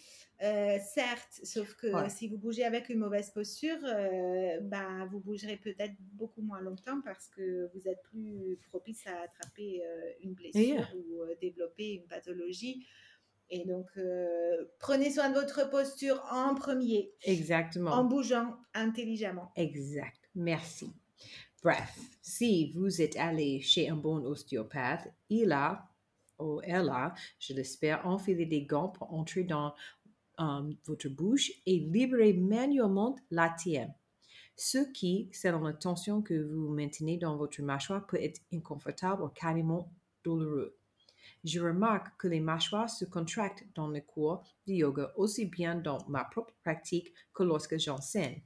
Euh, 0.43 0.77
certes, 0.93 1.39
sauf 1.43 1.73
que 1.73 1.87
si 2.09 2.27
vous 2.27 2.37
bougez 2.37 2.63
avec 2.63 2.89
une 2.89 2.99
mauvaise 2.99 3.31
posture, 3.31 3.79
euh, 3.83 4.59
bah, 4.61 5.07
vous 5.09 5.19
bougerez 5.19 5.57
peut-être 5.57 5.95
beaucoup 6.13 6.43
moins 6.43 6.61
longtemps 6.61 7.01
parce 7.01 7.27
que 7.27 7.67
vous 7.73 7.87
êtes 7.87 8.03
plus 8.03 8.59
propice 8.69 9.07
à 9.07 9.21
attraper 9.21 9.81
euh, 9.83 10.11
une 10.23 10.33
blessure 10.33 10.85
ou 10.95 11.23
développer 11.41 11.93
une 11.93 12.05
pathologie 12.05 12.85
et 13.49 13.65
donc, 13.65 13.87
euh, 13.97 14.65
prenez 14.79 15.11
soin 15.11 15.29
de 15.29 15.35
votre 15.35 15.69
posture 15.69 16.21
en 16.31 16.55
premier. 16.55 17.13
Exactement. 17.23 17.91
En 17.91 18.03
bougeant 18.03 18.57
intelligemment. 18.73 19.51
Exact. 19.55 20.29
Merci. 20.35 20.93
Bref, 21.63 21.97
si 22.21 22.71
vous 22.73 23.01
êtes 23.01 23.15
allé 23.17 23.61
chez 23.61 23.89
un 23.89 23.95
bon 23.95 24.23
ostéopathe, 24.25 25.11
il 25.29 25.51
a, 25.51 25.89
ou 26.39 26.61
elle 26.63 26.89
a, 26.89 27.13
je 27.39 27.53
l'espère, 27.53 28.05
enfilé 28.05 28.45
des 28.45 28.63
gants 28.63 28.89
pour 28.89 29.13
entrer 29.13 29.43
dans 29.43 29.73
euh, 30.39 30.73
votre 30.85 31.09
bouche 31.09 31.51
et 31.65 31.79
libérer 31.79 32.33
manuellement 32.33 33.15
la 33.31 33.49
tienne. 33.49 33.93
ce 34.55 34.79
qui, 34.91 35.29
selon 35.33 35.61
la 35.61 35.73
tension 35.73 36.21
que 36.21 36.33
vous 36.33 36.69
maintenez 36.69 37.17
dans 37.17 37.37
votre 37.37 37.61
mâchoire, 37.61 38.05
peut 38.07 38.21
être 38.21 38.41
inconfortable 38.51 39.23
ou 39.23 39.29
carrément 39.29 39.91
douloureux. 40.23 40.77
Je 41.43 41.59
remarque 41.59 42.17
que 42.17 42.27
les 42.27 42.39
mâchoires 42.39 42.89
se 42.89 43.05
contractent 43.05 43.65
dans 43.75 43.87
le 43.87 44.01
cours 44.01 44.43
de 44.67 44.73
yoga 44.73 45.11
aussi 45.15 45.45
bien 45.45 45.75
dans 45.75 45.99
ma 46.07 46.23
propre 46.25 46.53
pratique 46.63 47.13
que 47.33 47.43
lorsque 47.43 47.77
j'enseigne. 47.77 48.41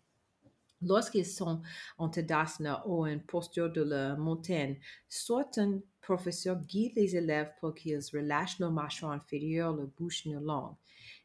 Lorsqu'ils 0.81 1.25
sont 1.25 1.61
en 1.97 2.09
tadasana 2.09 2.83
ou 2.87 3.05
en 3.05 3.19
posture 3.19 3.71
de 3.71 3.81
la 3.81 4.15
montagne, 4.15 4.79
soit 5.07 5.57
un 5.59 5.79
professeur 6.01 6.59
guide 6.65 6.93
les 6.95 7.15
élèves 7.15 7.51
pour 7.59 7.75
qu'ils 7.75 8.01
relâchent 8.13 8.59
leur 8.59 8.71
mâchoire 8.71 9.11
inférieure, 9.11 9.75
leur 9.75 9.87
bouche 9.87 10.25
leur 10.25 10.41
langue. 10.41 10.75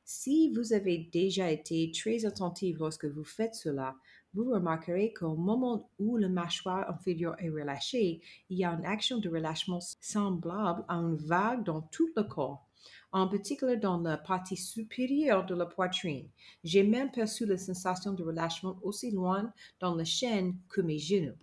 Si 0.05 0.53
vous 0.55 0.73
avez 0.73 0.99
déjà 0.99 1.51
été 1.51 1.91
très 1.91 2.27
attentif 2.27 2.79
lorsque 2.79 3.07
vous 3.07 3.25
faites 3.25 3.55
cela, 3.55 3.97
vous 4.37 4.53
remarquerez 4.53 5.15
qu'au 5.15 5.35
moment 5.35 5.91
où 5.99 6.19
le 6.19 6.29
mâchoire 6.29 6.91
inférieur 6.91 7.35
est 7.43 7.49
relâché, 7.49 8.21
il 8.51 8.59
y 8.59 8.65
a 8.65 8.73
une 8.73 8.85
action 8.85 9.17
de 9.17 9.31
relâchement 9.31 9.81
semblable 9.81 10.85
à 10.89 10.97
une 10.97 11.17
vague 11.17 11.65
dans 11.65 11.81
tout 11.81 12.11
le 12.15 12.23
corps, 12.23 12.67
en 13.13 13.29
particulier 13.29 13.79
dans 13.79 13.99
la 13.99 14.19
partie 14.19 14.59
supérieure 14.59 15.47
de 15.47 15.55
la 15.55 15.65
poitrine. 15.65 16.29
J'ai 16.65 16.83
même 16.83 17.11
perçu 17.11 17.47
la 17.47 17.57
sensation 17.57 18.13
de 18.13 18.23
relâchement 18.23 18.79
aussi 18.83 19.11
loin 19.11 19.51
dans 19.81 19.95
la 19.95 20.05
chaîne 20.05 20.59
que 20.69 20.83
mes 20.83 20.99
genoux. 20.99 21.39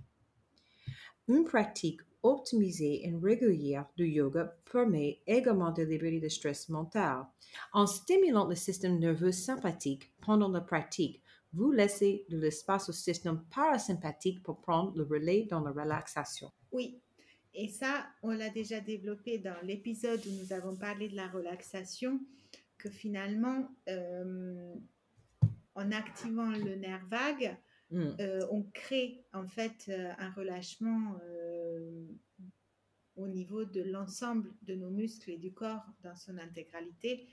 Une 1.27 1.45
pratique 1.45 2.01
optimisée 2.21 3.07
et 3.07 3.15
régulière 3.15 3.87
de 3.97 4.05
yoga 4.05 4.55
permet 4.71 5.19
également 5.25 5.71
de 5.71 5.81
libérer 5.81 6.19
le 6.19 6.29
stress 6.29 6.69
mental. 6.69 7.25
En 7.73 7.87
stimulant 7.87 8.47
le 8.47 8.55
système 8.55 8.99
nerveux 8.99 9.31
sympathique 9.31 10.13
pendant 10.21 10.49
la 10.49 10.61
pratique, 10.61 11.22
vous 11.53 11.71
laissez 11.71 12.25
de 12.29 12.37
l'espace 12.37 12.89
au 12.89 12.91
système 12.91 13.43
parasympathique 13.53 14.43
pour 14.43 14.59
prendre 14.59 14.97
le 14.97 15.03
relais 15.03 15.43
dans 15.49 15.61
la 15.61 15.71
relaxation. 15.71 16.51
Oui, 16.71 16.99
et 17.53 17.69
ça, 17.69 18.05
on 18.23 18.31
l'a 18.31 18.49
déjà 18.49 18.79
développé 18.79 19.37
dans 19.37 19.55
l'épisode 19.63 20.21
où 20.25 20.31
nous 20.31 20.53
avons 20.53 20.75
parlé 20.75 21.07
de 21.07 21.15
la 21.15 21.27
relaxation, 21.27 22.19
que 22.77 22.89
finalement, 22.89 23.69
euh, 23.87 24.73
en 25.75 25.91
activant 25.91 26.49
le 26.49 26.75
nerf 26.75 27.05
vague, 27.07 27.57
Mm. 27.93 28.15
euh, 28.19 28.47
on 28.49 28.63
crée 28.73 29.23
en 29.33 29.47
fait 29.47 29.85
euh, 29.89 30.11
un 30.17 30.31
relâchement 30.31 31.15
au 33.15 33.27
niveau 33.27 33.65
de 33.65 33.83
l'ensemble 33.83 34.51
de 34.63 34.73
nos 34.73 34.89
muscles 34.89 35.29
et 35.29 35.37
du 35.37 35.53
corps 35.53 35.85
dans 36.01 36.15
son 36.15 36.39
intégralité. 36.39 37.27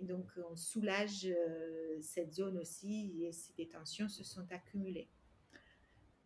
Donc, 0.00 0.26
on 0.50 0.56
soulage 0.56 1.26
euh, 1.26 1.98
cette 2.02 2.34
zone 2.34 2.58
aussi 2.58 3.24
et 3.24 3.32
si 3.32 3.54
des 3.54 3.68
tensions 3.68 4.08
se 4.08 4.24
sont 4.24 4.46
accumulées. 4.50 5.08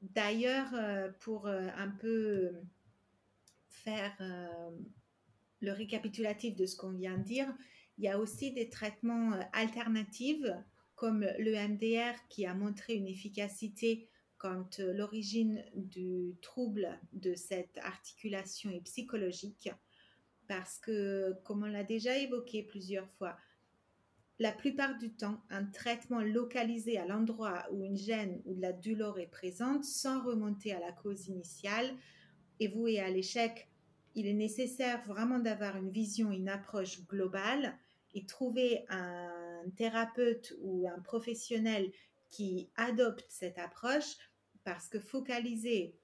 D'ailleurs, 0.03 0.75
euh, 0.75 1.11
pour 1.21 1.47
euh, 1.47 1.69
un 1.77 1.89
peu 1.89 2.53
faire 3.69 4.17
le 5.61 5.73
récapitulatif 5.73 6.55
de 6.55 6.67
ce 6.67 6.77
qu'on 6.77 6.91
vient 6.91 7.17
de 7.17 7.23
dire, 7.23 7.55
il 7.97 8.05
y 8.05 8.09
a 8.09 8.19
aussi 8.19 8.53
des 8.53 8.69
traitements 8.69 9.33
alternatifs 9.53 10.45
comme 10.97 11.21
le 11.39 11.53
MDR 11.53 12.15
qui 12.29 12.45
a 12.45 12.53
montré 12.53 12.95
une 12.95 13.07
efficacité 13.07 14.11
quand 14.37 14.81
l'origine 14.81 15.65
du 15.75 16.35
trouble 16.43 16.99
de 17.13 17.35
cette 17.35 17.79
articulation 17.79 18.71
est 18.71 18.83
psychologique. 18.83 19.71
Parce 20.47 20.79
que, 20.79 21.35
comme 21.45 21.63
on 21.63 21.67
l'a 21.67 21.85
déjà 21.85 22.19
évoqué 22.19 22.63
plusieurs 22.63 23.09
fois, 23.13 23.39
la 24.41 24.53
plupart 24.53 24.97
du 24.97 25.11
temps, 25.11 25.39
un 25.51 25.67
traitement 25.67 26.23
localisé 26.23 26.97
à 26.97 27.07
l'endroit 27.07 27.67
où 27.73 27.85
une 27.85 27.99
gêne 27.99 28.41
ou 28.47 28.55
de 28.55 28.63
la 28.63 28.73
douleur 28.73 29.19
est 29.19 29.27
présente 29.27 29.85
sans 29.85 30.25
remonter 30.25 30.73
à 30.73 30.81
la 30.81 30.93
cause 30.93 31.29
initiale 31.29 31.95
est 32.59 32.69
voué 32.69 33.01
à 33.01 33.11
l'échec. 33.11 33.69
Il 34.15 34.27
est 34.27 34.33
nécessaire 34.33 35.07
vraiment 35.07 35.39
d'avoir 35.39 35.77
une 35.77 35.91
vision, 35.91 36.33
une 36.33 36.49
approche 36.49 37.07
globale 37.07 37.79
et 38.15 38.25
trouver 38.25 38.87
un 38.89 39.63
thérapeute 39.77 40.55
ou 40.63 40.89
un 40.89 41.01
professionnel 41.01 41.93
qui 42.31 42.71
adopte 42.77 43.27
cette 43.29 43.59
approche 43.59 44.17
parce 44.65 44.89
que 44.89 45.01
focaliser 45.01 45.99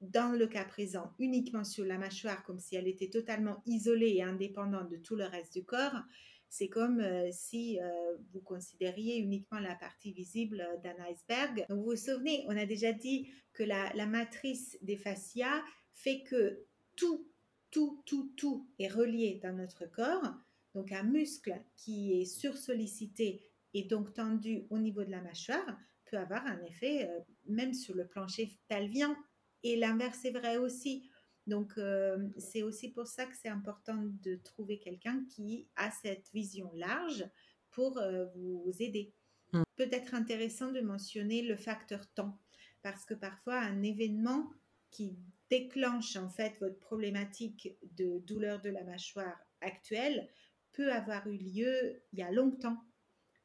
dans 0.00 0.38
le 0.38 0.46
cas 0.46 0.64
présent 0.64 1.12
uniquement 1.18 1.64
sur 1.64 1.84
la 1.84 1.98
mâchoire 1.98 2.44
comme 2.44 2.60
si 2.60 2.76
elle 2.76 2.86
était 2.86 3.10
totalement 3.10 3.62
isolée 3.66 4.14
et 4.14 4.22
indépendante 4.22 4.88
de 4.90 4.96
tout 4.96 5.16
le 5.16 5.24
reste 5.24 5.54
du 5.54 5.64
corps, 5.64 6.04
c'est 6.50 6.68
comme 6.68 7.00
euh, 7.00 7.28
si 7.30 7.80
euh, 7.80 8.16
vous 8.32 8.40
considériez 8.40 9.18
uniquement 9.18 9.60
la 9.60 9.76
partie 9.76 10.12
visible 10.12 10.60
euh, 10.60 10.76
d'un 10.78 11.00
iceberg. 11.04 11.64
Donc 11.68 11.78
vous 11.78 11.90
vous 11.92 11.96
souvenez, 11.96 12.44
on 12.48 12.56
a 12.56 12.66
déjà 12.66 12.92
dit 12.92 13.30
que 13.52 13.62
la, 13.62 13.94
matrice 14.06 14.76
des 14.82 14.96
fascias 14.96 15.62
fait 15.94 16.24
que 16.24 16.66
tout, 16.96 17.30
tout, 17.70 18.02
tout, 18.04 18.32
tout 18.36 18.68
est 18.80 18.88
relié 18.88 19.38
dans 19.42 19.52
notre 19.52 19.86
corps. 19.86 20.34
Donc 20.74 20.90
un 20.90 21.04
muscle 21.04 21.54
qui 21.76 22.20
est 22.20 22.24
sursollicité 22.24 23.46
et 23.72 23.84
donc 23.84 24.12
tendu 24.12 24.66
au 24.70 24.78
niveau 24.78 25.04
de 25.04 25.10
la 25.10 25.22
mâchoire 25.22 25.78
peut 26.10 26.18
avoir 26.18 26.44
un 26.46 26.60
effet 26.64 27.08
même 27.46 27.74
sur 27.74 27.94
le 27.94 28.08
plancher 28.08 28.58
pelvien. 28.66 29.16
Et 29.62 29.76
l'inverse 29.76 30.24
est 30.24 30.32
vrai 30.32 30.56
aussi. 30.56 31.09
Donc, 31.46 31.72
euh, 31.78 32.28
c'est 32.38 32.62
aussi 32.62 32.90
pour 32.90 33.06
ça 33.06 33.26
que 33.26 33.36
c'est 33.36 33.48
important 33.48 34.02
de 34.22 34.36
trouver 34.36 34.78
quelqu'un 34.78 35.24
qui 35.30 35.66
a 35.76 35.90
cette 35.90 36.30
vision 36.32 36.70
large 36.74 37.24
pour 37.70 37.98
euh, 37.98 38.26
vous 38.34 38.74
aider. 38.78 39.12
Mm. 39.52 39.62
Peut-être 39.76 40.14
intéressant 40.14 40.70
de 40.70 40.80
mentionner 40.80 41.42
le 41.42 41.56
facteur 41.56 42.06
temps, 42.14 42.38
parce 42.82 43.04
que 43.04 43.14
parfois 43.14 43.58
un 43.58 43.82
événement 43.82 44.50
qui 44.90 45.16
déclenche 45.48 46.16
en 46.16 46.28
fait 46.28 46.56
votre 46.60 46.78
problématique 46.78 47.76
de 47.96 48.18
douleur 48.20 48.60
de 48.60 48.70
la 48.70 48.84
mâchoire 48.84 49.38
actuelle 49.60 50.28
peut 50.72 50.92
avoir 50.92 51.26
eu 51.26 51.36
lieu 51.36 52.02
il 52.12 52.20
y 52.20 52.22
a 52.22 52.30
longtemps. 52.30 52.78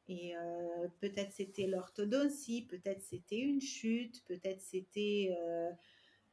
Et 0.08 0.36
euh, 0.36 0.88
peut-être 1.00 1.32
c'était 1.32 1.66
l'orthodontie, 1.66 2.62
peut-être 2.62 3.02
c'était 3.02 3.40
une 3.40 3.60
chute, 3.60 4.24
peut-être 4.26 4.60
c'était 4.60 5.36
euh, 5.40 5.70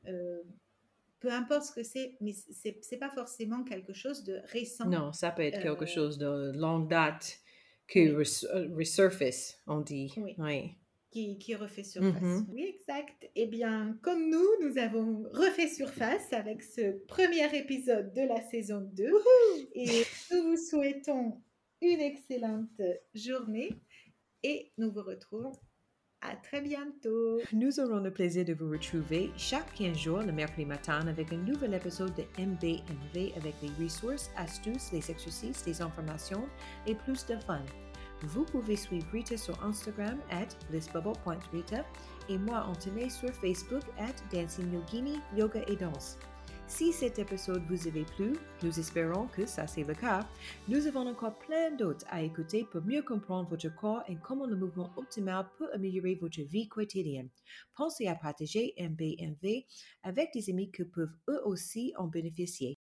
euh, 0.08 0.44
peu 1.24 1.32
importe 1.32 1.64
ce 1.64 1.72
que 1.72 1.84
c'est, 1.84 2.18
mais 2.22 2.34
c'est 2.34 2.78
c'est 2.84 2.98
pas 2.98 3.10
forcément 3.10 3.64
quelque 3.64 3.94
chose 3.94 4.24
de 4.26 4.42
récent. 4.52 4.86
Non, 4.88 5.12
ça 5.14 5.32
peut 5.32 5.42
être 5.44 5.62
quelque 5.62 5.86
Euh, 5.86 5.88
chose 5.98 6.18
de 6.18 6.52
longue 6.56 6.90
date 6.90 7.40
que 7.88 8.00
Oui. 8.00 8.24
res- 8.24 8.46
euh, 8.54 8.68
resurface, 8.76 9.58
on 9.66 9.80
dit. 9.82 10.14
Oui. 10.18 10.36
Oui. 10.38 10.72
qui, 11.12 11.38
qui 11.38 11.54
refait 11.54 11.84
surface. 11.84 12.22
Mhm. 12.24 12.48
Oui, 12.52 12.64
exact. 12.76 13.30
Eh 13.36 13.46
bien, 13.46 14.00
comme 14.02 14.32
nous, 14.32 14.48
nous 14.64 14.80
avons 14.80 15.22
refait 15.32 15.68
surface 15.68 16.34
avec 16.34 16.64
ce 16.64 17.06
premier 17.06 17.56
épisode 17.56 18.12
de 18.16 18.22
la 18.22 18.42
saison 18.50 18.82
2. 18.94 19.12
Et 19.76 20.04
nous 20.32 20.42
vous 20.50 20.58
souhaitons 20.58 21.40
une 21.82 22.00
excellente 22.00 22.82
journée 23.14 23.70
et 24.42 24.72
nous 24.80 24.92
vous 24.92 25.04
retrouvons 25.04 25.52
à 26.24 26.36
très 26.36 26.62
bientôt. 26.62 27.40
Nous 27.52 27.80
aurons 27.80 28.00
le 28.00 28.12
plaisir 28.12 28.46
de 28.46 28.54
vous 28.54 28.70
retrouver 28.70 29.32
chaque 29.38 29.74
15 29.76 29.98
jours 29.98 30.22
le 30.22 30.32
mercredi 30.32 30.66
matin 30.66 31.06
avec 31.08 31.32
un 31.34 31.38
nouvel 31.38 31.74
épisode 31.74 32.14
de 32.16 32.24
MBMV 32.42 33.34
avec 33.36 33.56
les 33.62 33.84
ressources, 33.84 34.32
astuces, 34.38 34.92
les 34.92 35.12
exercices, 35.12 35.66
les 35.66 35.82
informations 35.82 36.48
et 36.88 36.96
plus 36.96 37.26
de 37.26 37.36
fun. 37.38 37.62
Vous 38.24 38.46
pouvez 38.46 38.78
suivre 38.78 39.06
Rita 39.12 39.38
sur 39.38 39.62
Instagram 39.64 40.18
at 40.32 40.48
blissbubble.rita 40.70 41.86
et 42.30 42.38
moi 42.38 42.66
Anthony 42.68 43.10
sur 43.10 43.30
Facebook 43.30 43.84
at 43.98 44.16
Dancing 44.34 44.74
Yogini 44.74 45.20
Yoga 45.36 45.62
et 45.68 45.76
Danse. 45.76 46.18
Si 46.68 46.92
cet 46.92 47.20
épisode 47.20 47.64
vous 47.70 47.88
avait 47.88 48.06
plu, 48.06 48.34
nous 48.64 48.80
espérons 48.80 49.28
que 49.28 49.46
ça 49.46 49.68
c'est 49.68 49.84
le 49.84 49.94
cas, 49.94 50.28
nous 50.68 50.88
avons 50.88 51.08
encore 51.08 51.38
plein 51.38 51.72
d'autres 51.72 52.06
à 52.10 52.24
écouter 52.24 52.66
pour 52.72 52.82
mieux 52.82 53.04
comprendre 53.04 53.50
votre 53.50 53.74
corps 53.76 54.02
et 54.08 54.16
comment 54.16 54.48
le 54.48 54.56
mouvement 54.56 54.90
optimal 54.96 55.46
peut 55.58 55.72
améliorer 55.74 56.16
votre 56.16 56.42
vie 56.42 56.68
quotidienne. 56.68 57.30
Pensez 57.76 58.08
à 58.08 58.16
partager 58.16 58.74
MBMV 58.80 59.66
avec 60.04 60.34
des 60.34 60.50
amis 60.50 60.72
qui 60.72 60.84
peuvent 60.86 61.16
eux 61.30 61.42
aussi 61.46 61.94
en 61.98 62.08
bénéficier. 62.08 62.80